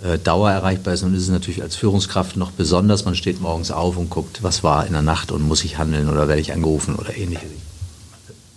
[0.03, 3.05] äh, Dauer erreichbar ist und ist es natürlich als Führungskraft noch besonders.
[3.05, 6.09] Man steht morgens auf und guckt, was war in der Nacht und muss ich handeln
[6.09, 7.49] oder werde ich angerufen oder ähnliches.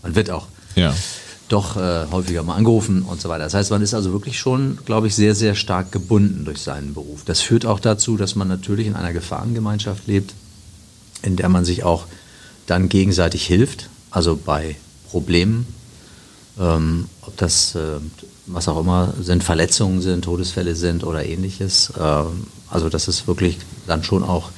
[0.03, 0.95] Man wird auch ja.
[1.49, 3.45] Doch äh, häufiger mal angerufen und so weiter.
[3.45, 6.95] Das heißt, man ist also wirklich schon, glaube ich, sehr, sehr stark gebunden durch seinen
[6.95, 7.25] Beruf.
[7.25, 10.35] Das führt auch dazu, dass man natürlich in einer Gefahrengemeinschaft lebt,
[11.23, 12.07] in der man sich auch
[12.67, 14.77] dann gegenseitig hilft, also bei
[15.11, 15.67] Problemen,
[16.59, 17.99] ähm, ob das, äh,
[18.47, 21.93] was auch immer sind, Verletzungen sind, Todesfälle sind oder ähnliches.
[21.99, 24.51] Ähm, also das ist wirklich dann schon auch,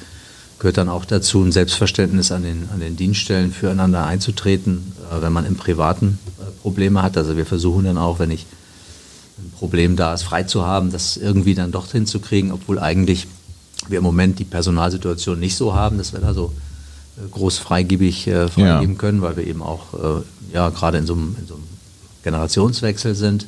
[0.59, 5.33] gehört dann auch dazu, ein Selbstverständnis an den, an den Dienststellen füreinander einzutreten, äh, wenn
[5.33, 7.17] man im Privaten äh, Probleme hat.
[7.17, 8.45] Also wir versuchen dann auch, wenn ich
[9.37, 13.27] ein Problem da ist, frei zu haben, das irgendwie dann doch hinzukriegen, obwohl eigentlich
[13.87, 16.51] wir im Moment die Personalsituation nicht so haben, dass wir da so
[17.17, 18.99] äh, groß freigebig äh, freigeben ja.
[18.99, 20.21] können, weil wir eben auch äh,
[20.53, 21.63] ja gerade in so einem, in so einem
[22.23, 23.45] Generationswechsel sind.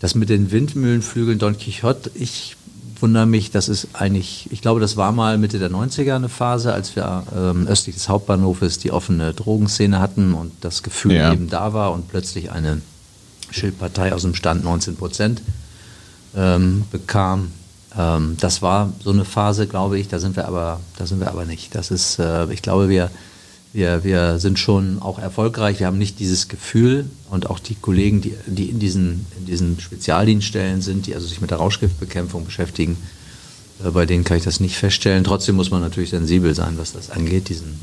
[0.00, 2.56] Das mit den Windmühlenflügeln Don Quixote, ich
[3.02, 6.72] wundere mich, das ist eigentlich, ich glaube, das war mal Mitte der 90er eine Phase,
[6.72, 11.32] als wir ähm, östlich des Hauptbahnhofes die offene Drogenszene hatten und das Gefühl ja.
[11.32, 12.80] eben da war und plötzlich eine
[13.50, 15.42] Schildpartei aus dem Stand 19 Prozent
[16.36, 17.52] ähm, bekam.
[17.98, 21.28] Ähm, das war so eine Phase, glaube ich, da sind wir aber, da sind wir
[21.28, 21.74] aber nicht.
[21.74, 23.10] Das ist, äh, ich glaube, wir,
[23.72, 25.80] wir, wir sind schon auch erfolgreich.
[25.80, 29.80] Wir haben nicht dieses Gefühl und auch die Kollegen, die, die in, diesen, in diesen
[29.80, 32.98] Spezialdienststellen sind, die also sich mit der Rauschgiftbekämpfung beschäftigen,
[33.82, 35.24] äh, bei denen kann ich das nicht feststellen.
[35.24, 37.80] Trotzdem muss man natürlich sensibel sein, was das angeht, diesen,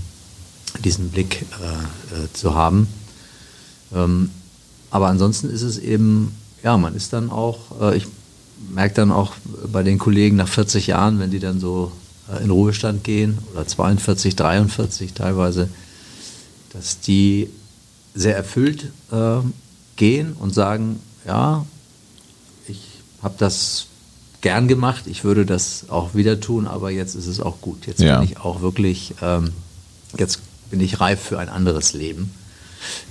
[0.83, 2.87] diesen Blick äh, äh, zu haben.
[3.93, 4.29] Ähm,
[4.91, 8.05] aber ansonsten ist es eben, ja, man ist dann auch, äh, ich
[8.71, 9.33] merke dann auch
[9.71, 11.91] bei den Kollegen nach 40 Jahren, wenn die dann so
[12.43, 15.67] in Ruhestand gehen oder 42, 43 teilweise,
[16.73, 17.49] dass die
[18.15, 19.39] sehr erfüllt äh,
[19.95, 21.65] gehen und sagen, ja,
[22.67, 22.81] ich
[23.21, 23.87] habe das
[24.41, 27.87] gern gemacht, ich würde das auch wieder tun, aber jetzt ist es auch gut.
[27.87, 28.19] Jetzt ja.
[28.19, 29.51] bin ich auch wirklich, ähm,
[30.17, 30.39] jetzt
[30.69, 32.31] bin ich reif für ein anderes Leben.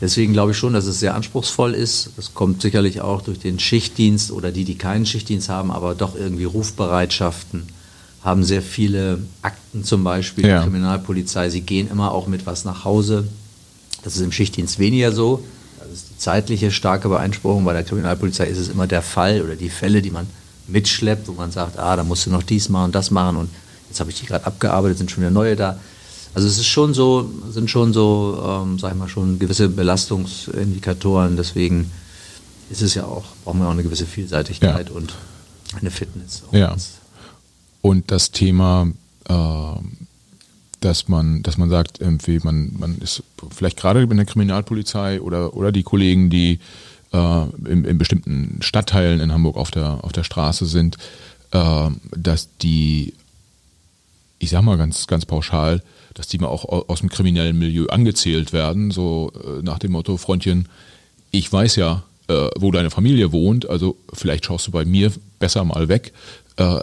[0.01, 2.11] Deswegen glaube ich schon, dass es sehr anspruchsvoll ist.
[2.17, 6.17] Das kommt sicherlich auch durch den Schichtdienst oder die, die keinen Schichtdienst haben, aber doch
[6.17, 7.67] irgendwie Rufbereitschaften
[8.23, 10.59] haben sehr viele Akten zum Beispiel, ja.
[10.59, 13.29] die Kriminalpolizei, sie gehen immer auch mit was nach Hause.
[14.03, 15.42] Das ist im Schichtdienst weniger so.
[15.78, 17.64] Das ist die zeitliche starke Beeinspruchung.
[17.64, 20.26] Bei der Kriminalpolizei ist es immer der Fall oder die Fälle, die man
[20.66, 23.51] mitschleppt, wo man sagt, ah, da musst du noch dies machen und das machen und
[23.88, 25.78] jetzt habe ich die gerade abgearbeitet, sind schon wieder neue da.
[26.34, 31.36] Also es ist schon so, sind schon so, ähm, sag ich mal, schon gewisse Belastungsindikatoren.
[31.36, 31.90] Deswegen
[32.70, 34.94] ist es ja auch, brauchen wir auch eine gewisse Vielseitigkeit ja.
[34.94, 35.14] und
[35.80, 36.42] eine Fitness.
[36.53, 36.76] Ja.
[37.80, 38.88] Und das Thema,
[39.28, 39.34] äh,
[40.81, 45.55] dass man, dass man sagt, irgendwie, man, man ist vielleicht gerade in der Kriminalpolizei oder,
[45.55, 46.61] oder die Kollegen, die
[47.12, 50.97] äh, in, in bestimmten Stadtteilen in Hamburg auf der, auf der Straße sind,
[51.53, 53.14] äh, dass die,
[54.39, 55.83] ich sag mal ganz, ganz pauschal,
[56.14, 60.16] dass die mal auch aus dem kriminellen Milieu angezählt werden, so äh, nach dem Motto,
[60.16, 60.68] Freundchen,
[61.31, 65.64] ich weiß ja, äh, wo deine Familie wohnt, also vielleicht schaust du bei mir besser
[65.64, 66.12] mal weg.
[66.57, 66.81] Äh,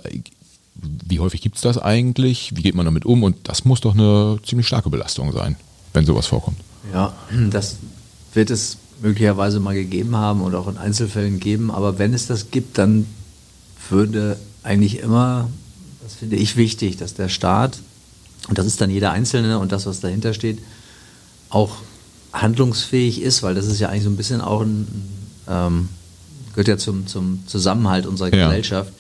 [0.76, 2.52] wie häufig gibt es das eigentlich?
[2.56, 3.24] Wie geht man damit um?
[3.24, 5.56] Und das muss doch eine ziemlich starke Belastung sein,
[5.94, 6.58] wenn sowas vorkommt.
[6.94, 7.14] Ja,
[7.50, 7.78] das
[8.34, 11.72] wird es möglicherweise mal gegeben haben und auch in Einzelfällen geben.
[11.72, 13.06] Aber wenn es das gibt, dann
[13.90, 15.50] würde eigentlich immer,
[16.04, 17.80] das finde ich wichtig, dass der Staat,
[18.48, 20.60] und das ist dann jeder Einzelne und das, was dahinter steht,
[21.50, 21.78] auch
[22.34, 24.88] handlungsfähig ist, weil das ist ja eigentlich so ein bisschen auch ein,
[25.48, 25.90] ähm,
[26.54, 28.48] gehört ja zum, zum Zusammenhalt unserer ja.
[28.48, 28.92] Gesellschaft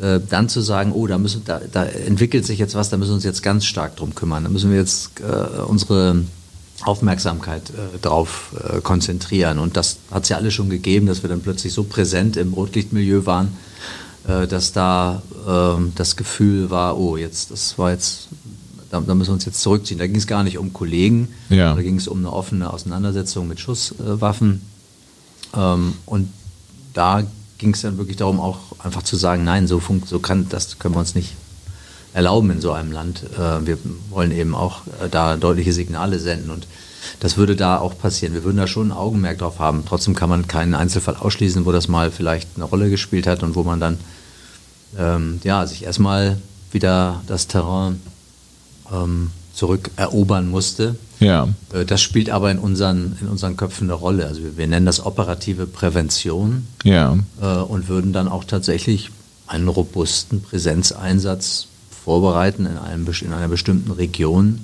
[0.00, 3.10] äh, dann zu sagen, oh, da, müssen, da, da, entwickelt sich jetzt was, da müssen
[3.10, 4.44] wir uns jetzt ganz stark drum kümmern.
[4.44, 6.22] Da müssen wir jetzt äh, unsere
[6.82, 9.58] Aufmerksamkeit äh, drauf äh, konzentrieren.
[9.58, 12.52] Und das hat es ja alle schon gegeben, dass wir dann plötzlich so präsent im
[12.52, 13.56] Rotlichtmilieu waren,
[14.28, 18.28] äh, dass da ähm, das Gefühl war, oh, jetzt, das war jetzt,
[18.90, 19.98] da, da müssen wir uns jetzt zurückziehen.
[19.98, 21.74] Da ging es gar nicht um Kollegen, ja.
[21.74, 24.60] da ging es um eine offene Auseinandersetzung mit Schusswaffen.
[25.54, 26.28] Ähm, und
[26.92, 27.22] da
[27.58, 30.94] ging es dann wirklich darum, auch einfach zu sagen, nein, so, so kann, das können
[30.94, 31.34] wir uns nicht
[32.12, 33.22] erlauben in so einem Land.
[33.38, 33.78] Äh, wir
[34.10, 36.66] wollen eben auch äh, da deutliche Signale senden und
[37.20, 38.34] das würde da auch passieren.
[38.34, 39.84] Wir würden da schon ein Augenmerk drauf haben.
[39.86, 43.54] Trotzdem kann man keinen Einzelfall ausschließen, wo das mal vielleicht eine Rolle gespielt hat und
[43.54, 43.98] wo man dann
[44.98, 46.38] ähm, ja, sich erstmal
[46.72, 48.00] wieder das Terrain
[48.92, 50.96] ähm, zurückerobern musste.
[51.20, 51.48] Ja.
[51.72, 54.26] Äh, das spielt aber in unseren, in unseren Köpfen eine Rolle.
[54.26, 57.18] Also wir, wir nennen das operative Prävention ja.
[57.40, 59.10] Äh, und würden dann auch tatsächlich
[59.46, 61.68] einen robusten Präsenzeinsatz
[62.04, 64.60] vorbereiten in, einem, in einer bestimmten Region,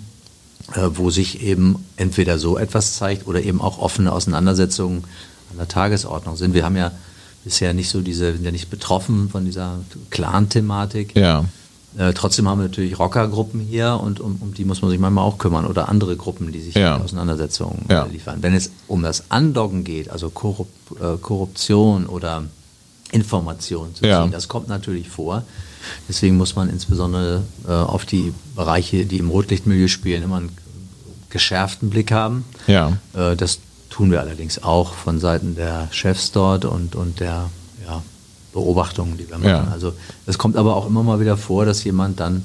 [0.74, 5.04] äh, wo sich eben entweder so etwas zeigt oder eben auch offene Auseinandersetzungen
[5.50, 6.54] an der Tagesordnung sind.
[6.54, 6.92] Wir haben ja
[7.44, 9.80] bisher nicht so diese, sind ja nicht betroffen von dieser
[10.10, 11.16] Clan-Thematik.
[11.16, 11.44] Ja.
[11.98, 15.24] Äh, trotzdem haben wir natürlich Rockergruppen hier und um, um, die muss man sich manchmal
[15.24, 16.98] auch kümmern oder andere Gruppen, die sich ja.
[16.98, 18.04] Auseinandersetzungen ja.
[18.04, 18.38] liefern.
[18.42, 20.68] Wenn es um das Andocken geht, also Korrup
[21.00, 22.44] äh, Korruption oder
[23.10, 25.42] Information zu ziehen, das kommt natürlich vor.
[26.08, 30.56] Deswegen muss man insbesondere äh, auf die Bereiche, die im Rotlichtmilieu spielen, immer einen
[31.28, 32.44] geschärften Blick haben.
[32.66, 32.96] Ja.
[33.14, 33.58] Äh, das
[33.90, 37.50] tun wir allerdings auch von Seiten der Chefs dort und, und der ja,
[38.52, 39.48] Beobachtungen, die wir machen.
[39.48, 39.68] Ja.
[39.72, 39.92] Also
[40.26, 42.44] es kommt aber auch immer mal wieder vor, dass jemand dann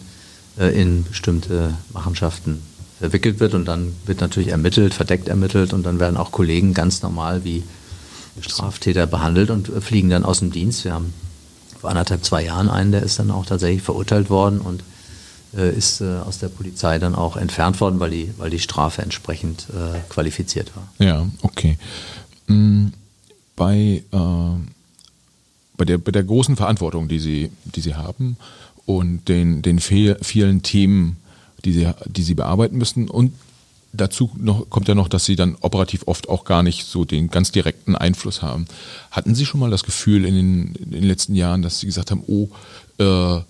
[0.57, 2.61] äh, in bestimmte Machenschaften
[2.99, 7.01] verwickelt wird und dann wird natürlich ermittelt, verdeckt ermittelt und dann werden auch Kollegen ganz
[7.01, 7.63] normal wie
[8.41, 10.83] Straftäter behandelt und äh, fliegen dann aus dem Dienst.
[10.83, 11.13] Wir haben
[11.79, 14.83] vor anderthalb, zwei Jahren einen, der ist dann auch tatsächlich verurteilt worden und
[15.55, 19.01] äh, ist äh, aus der Polizei dann auch entfernt worden, weil die, weil die Strafe
[19.01, 20.87] entsprechend äh, qualifiziert war.
[20.97, 21.77] Ja, okay.
[22.47, 22.93] Mhm.
[23.55, 24.76] Bei äh,
[25.77, 28.37] bei der, bei der großen Verantwortung, die sie, die sie haben
[28.85, 31.17] und den, den vielen Themen,
[31.65, 33.09] die sie, die sie bearbeiten müssen.
[33.09, 33.33] Und
[33.93, 37.29] dazu noch, kommt ja noch, dass sie dann operativ oft auch gar nicht so den
[37.29, 38.65] ganz direkten Einfluss haben.
[39.11, 42.11] Hatten Sie schon mal das Gefühl in den, in den letzten Jahren, dass Sie gesagt
[42.11, 42.49] haben, oh,
[42.97, 43.41] äh,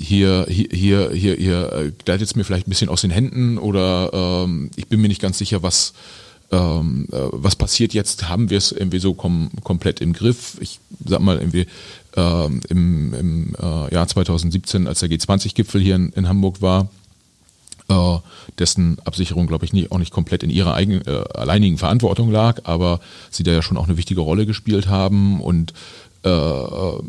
[0.00, 3.58] hier, hier, hier, hier, hier äh, gleitet es mir vielleicht ein bisschen aus den Händen
[3.58, 5.92] oder ähm, ich bin mir nicht ganz sicher, was,
[6.50, 8.28] ähm, äh, was passiert jetzt?
[8.28, 10.56] Haben wir es irgendwie so kom komplett im Griff?
[10.60, 11.66] Ich sag mal, irgendwie
[12.16, 16.88] ähm, im, im äh, Jahr 2017, als der G20-Gipfel hier in, in, Hamburg war,
[17.88, 18.18] äh,
[18.58, 22.62] dessen Absicherung, glaube ich, nie, auch nicht komplett in ihrer eigenen, äh, alleinigen Verantwortung lag,
[22.64, 25.74] aber sie da ja schon auch eine wichtige Rolle gespielt haben und
[26.24, 27.00] äh, äh,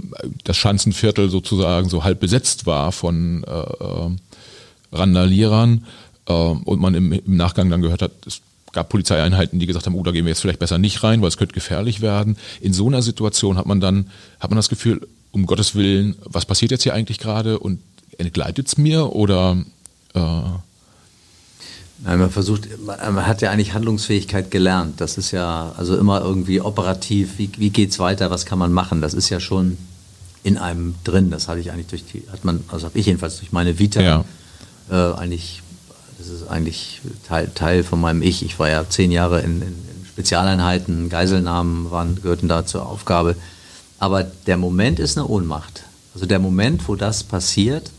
[0.44, 3.46] das Schanzenviertel sozusagen so halb besetzt war von
[4.92, 5.86] Randalierern
[6.26, 10.04] und man im, im Nachgang dann gehört hat, es gab Polizeieinheiten, die gesagt haben, oh,
[10.04, 12.38] da gehen wir jetzt vielleicht besser nicht rein, weil es könnte gefährlich werden.
[12.62, 14.10] In so einer Situation hat man dann,
[14.40, 17.80] hat man das Gefühl, um Gottes Willen, was passiert jetzt hier eigentlich gerade und
[18.18, 19.58] entgleitet es mir oder
[20.14, 20.42] äh
[22.02, 25.02] Nein, man versucht, man hat ja eigentlich Handlungsfähigkeit gelernt.
[25.02, 28.72] Das ist ja also immer irgendwie operativ, wie, wie geht es weiter, was kann man
[28.72, 29.02] machen?
[29.02, 29.78] Das ist ja schon
[30.44, 31.30] in einem drin.
[31.30, 34.02] Das hatte ich eigentlich durch die, hat man, also habe ich jedenfalls durch meine Vita
[34.02, 34.24] ja.
[34.90, 35.62] äh, eigentlich
[36.30, 38.44] ist eigentlich Teil, Teil von meinem Ich.
[38.44, 43.36] Ich war ja zehn Jahre in, in, in Spezialeinheiten, Geiselnahmen waren, gehörten da zur Aufgabe.
[44.00, 45.84] Aber der Moment ist eine Ohnmacht.
[46.14, 47.92] Also der Moment, wo das passiert,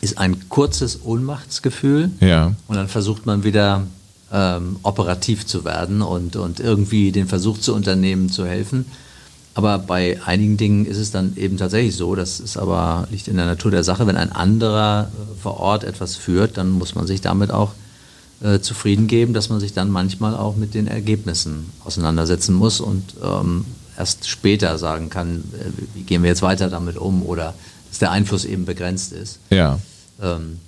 [0.00, 2.10] ist ein kurzes Ohnmachtsgefühl.
[2.20, 2.54] Ja.
[2.68, 3.86] Und dann versucht man wieder
[4.32, 8.86] ähm, operativ zu werden und, und irgendwie den Versuch zu unternehmen, zu helfen.
[9.54, 13.36] Aber bei einigen Dingen ist es dann eben tatsächlich so, das ist aber liegt in
[13.36, 17.06] der Natur der Sache, wenn ein anderer äh, vor Ort etwas führt, dann muss man
[17.06, 17.72] sich damit auch
[18.42, 23.14] äh, zufrieden geben, dass man sich dann manchmal auch mit den Ergebnissen auseinandersetzen muss und
[23.22, 23.64] ähm,
[23.98, 27.54] erst später sagen kann, äh, wie gehen wir jetzt weiter damit um oder
[27.88, 29.40] dass der Einfluss eben begrenzt ist.
[29.50, 29.78] Ja.
[30.22, 30.60] Ähm,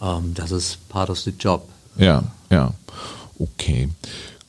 [0.00, 1.68] ähm, das ist part of the job.
[1.96, 2.74] Ja, ja.
[3.38, 3.88] Okay.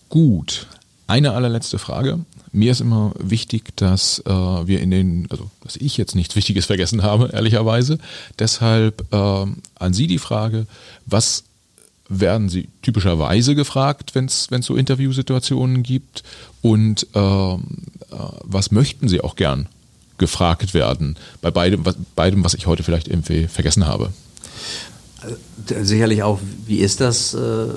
[0.09, 0.67] Gut.
[1.07, 2.19] Eine allerletzte Frage.
[2.55, 6.67] Mir ist immer wichtig, dass äh, wir in den, also dass ich jetzt nichts Wichtiges
[6.67, 7.97] vergessen habe, ehrlicherweise.
[8.37, 10.67] Deshalb äh, an Sie die Frage,
[11.07, 11.45] was
[12.09, 16.23] werden Sie typischerweise gefragt, wenn es so Interviewsituationen gibt?
[16.61, 17.57] Und äh, äh,
[18.43, 19.67] was möchten Sie auch gern
[20.19, 21.17] gefragt werden?
[21.41, 24.13] Bei beidem was, beidem, was ich heute vielleicht irgendwie vergessen habe.
[25.27, 27.67] Äh, sicherlich auch, wie ist das äh,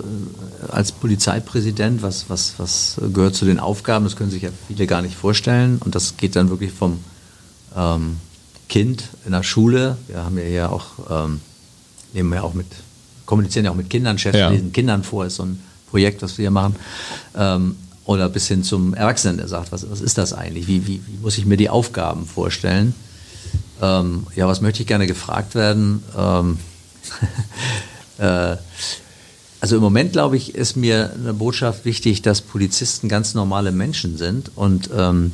[0.68, 2.03] als Polizeipräsident?
[2.03, 4.05] Was, was, was gehört zu den Aufgaben?
[4.05, 5.78] Das können sich ja viele gar nicht vorstellen.
[5.84, 6.99] Und das geht dann wirklich vom
[7.76, 8.16] ähm,
[8.68, 9.97] Kind in der Schule.
[10.09, 11.40] Wir haben ja hier auch, ähm,
[12.12, 12.66] nehmen wir auch mit,
[13.26, 14.51] kommunizieren ja auch mit Kindern, Chefs ja.
[14.51, 16.76] lesen Kindern vor, ist so ein Projekt, was wir hier machen.
[17.36, 20.68] Ähm, oder bis hin zum Erwachsenen, der sagt, was, was ist das eigentlich?
[20.68, 22.94] Wie, wie, wie muss ich mir die Aufgaben vorstellen?
[23.82, 26.02] Ähm, ja, was möchte ich gerne gefragt werden?
[28.19, 28.57] Äh,
[29.61, 34.16] also im Moment, glaube ich, ist mir eine Botschaft wichtig, dass Polizisten ganz normale Menschen
[34.16, 35.33] sind und ähm,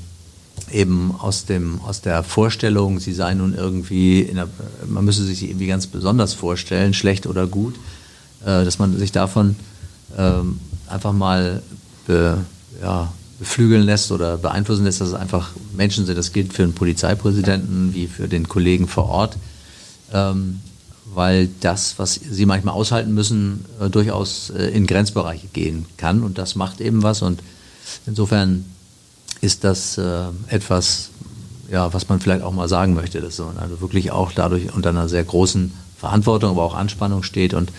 [0.73, 4.49] eben aus, dem, aus der Vorstellung, sie seien nun irgendwie, der,
[4.87, 7.77] man müsse sich irgendwie ganz besonders vorstellen, schlecht oder gut,
[8.41, 9.57] äh, dass man sich davon
[10.17, 10.59] ähm,
[10.89, 11.63] einfach mal
[12.07, 12.39] be,
[12.83, 16.17] ja, beflügeln lässt oder beeinflussen lässt, dass es einfach Menschen sind.
[16.17, 19.37] Das gilt für den Polizeipräsidenten wie für den Kollegen vor Ort.
[20.13, 20.61] Ähm,
[21.15, 26.23] weil das, was sie manchmal aushalten müssen, äh, durchaus äh, in Grenzbereiche gehen kann.
[26.23, 27.23] Und das macht eben was.
[27.23, 27.43] Und
[28.07, 28.65] insofern
[29.41, 31.11] ist das äh, etwas,
[31.71, 34.91] ja, was man vielleicht auch mal sagen möchte, dass man also wirklich auch dadurch unter
[34.91, 37.55] einer sehr großen Verantwortung, aber auch Anspannung steht.
[37.55, 37.71] Und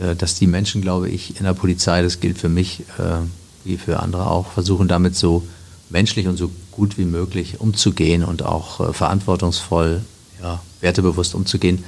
[0.00, 3.24] äh, dass die Menschen, glaube ich, in der Polizei, das gilt für mich äh,
[3.64, 5.42] wie für andere auch, versuchen damit so
[5.90, 10.02] menschlich und so gut wie möglich umzugehen und auch äh, verantwortungsvoll,
[10.42, 11.84] ja, wertebewusst umzugehen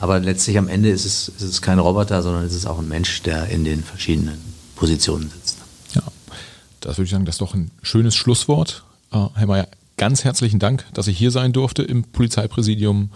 [0.00, 2.88] Aber letztlich am Ende ist es, ist es kein Roboter, sondern es ist auch ein
[2.88, 4.38] Mensch, der in den verschiedenen
[4.74, 5.58] Positionen sitzt.
[5.94, 6.02] Ja,
[6.80, 8.82] das würde ich sagen, das ist doch ein schönes Schlusswort.
[9.12, 9.68] Äh, Herr Mayer,
[9.98, 13.10] ganz herzlichen Dank, dass ich hier sein durfte im Polizeipräsidium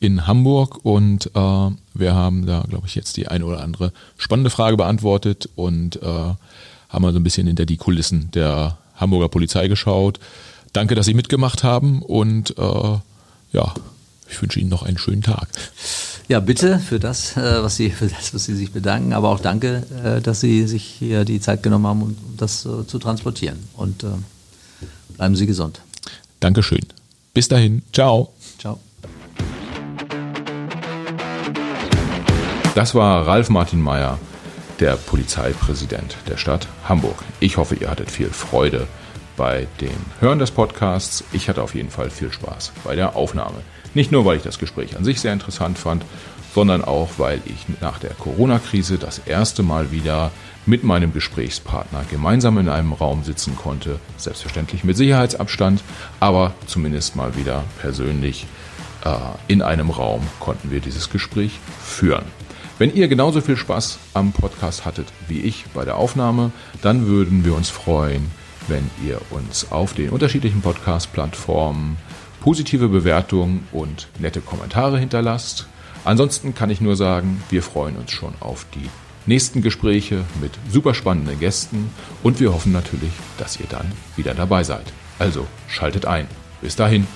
[0.00, 4.50] in Hamburg und äh, wir haben da, glaube ich, jetzt die eine oder andere spannende
[4.50, 9.68] Frage beantwortet und äh, haben mal so ein bisschen hinter die Kulissen der Hamburger Polizei
[9.68, 10.18] geschaut.
[10.72, 12.98] Danke, dass Sie mitgemacht haben und äh,
[13.52, 13.74] ja,
[14.28, 15.48] ich wünsche Ihnen noch einen schönen Tag.
[16.26, 19.40] Ja, bitte für das, äh, was Sie, für das, was Sie sich bedanken, aber auch
[19.40, 23.58] danke, äh, dass Sie sich hier die Zeit genommen haben, um das äh, zu transportieren.
[23.74, 24.04] Und
[25.16, 25.80] bleiben Sie gesund.
[26.40, 26.80] Dankeschön.
[27.32, 27.82] Bis dahin.
[27.92, 28.32] Ciao.
[28.58, 28.80] Ciao.
[32.74, 34.18] Das war Ralf Martin Meyer,
[34.80, 37.22] der Polizeipräsident der Stadt Hamburg.
[37.38, 38.88] Ich hoffe, ihr hattet viel Freude
[39.36, 41.22] bei dem Hören des Podcasts.
[41.32, 43.62] Ich hatte auf jeden Fall viel Spaß bei der Aufnahme.
[43.94, 46.04] Nicht nur, weil ich das Gespräch an sich sehr interessant fand,
[46.54, 50.30] sondern auch, weil ich nach der Corona-Krise das erste Mal wieder
[50.66, 53.98] mit meinem Gesprächspartner gemeinsam in einem Raum sitzen konnte.
[54.16, 55.82] Selbstverständlich mit Sicherheitsabstand,
[56.20, 58.46] aber zumindest mal wieder persönlich
[59.04, 59.10] äh,
[59.48, 62.24] in einem Raum konnten wir dieses Gespräch führen.
[62.78, 66.50] Wenn ihr genauso viel Spaß am Podcast hattet wie ich bei der Aufnahme,
[66.82, 68.30] dann würden wir uns freuen,
[68.66, 71.98] wenn ihr uns auf den unterschiedlichen Podcast-Plattformen
[72.44, 75.66] positive Bewertungen und nette Kommentare hinterlasst.
[76.04, 78.90] Ansonsten kann ich nur sagen, wir freuen uns schon auf die
[79.24, 81.88] nächsten Gespräche mit super spannenden Gästen
[82.22, 84.92] und wir hoffen natürlich, dass ihr dann wieder dabei seid.
[85.18, 86.28] Also schaltet ein.
[86.60, 87.06] Bis dahin.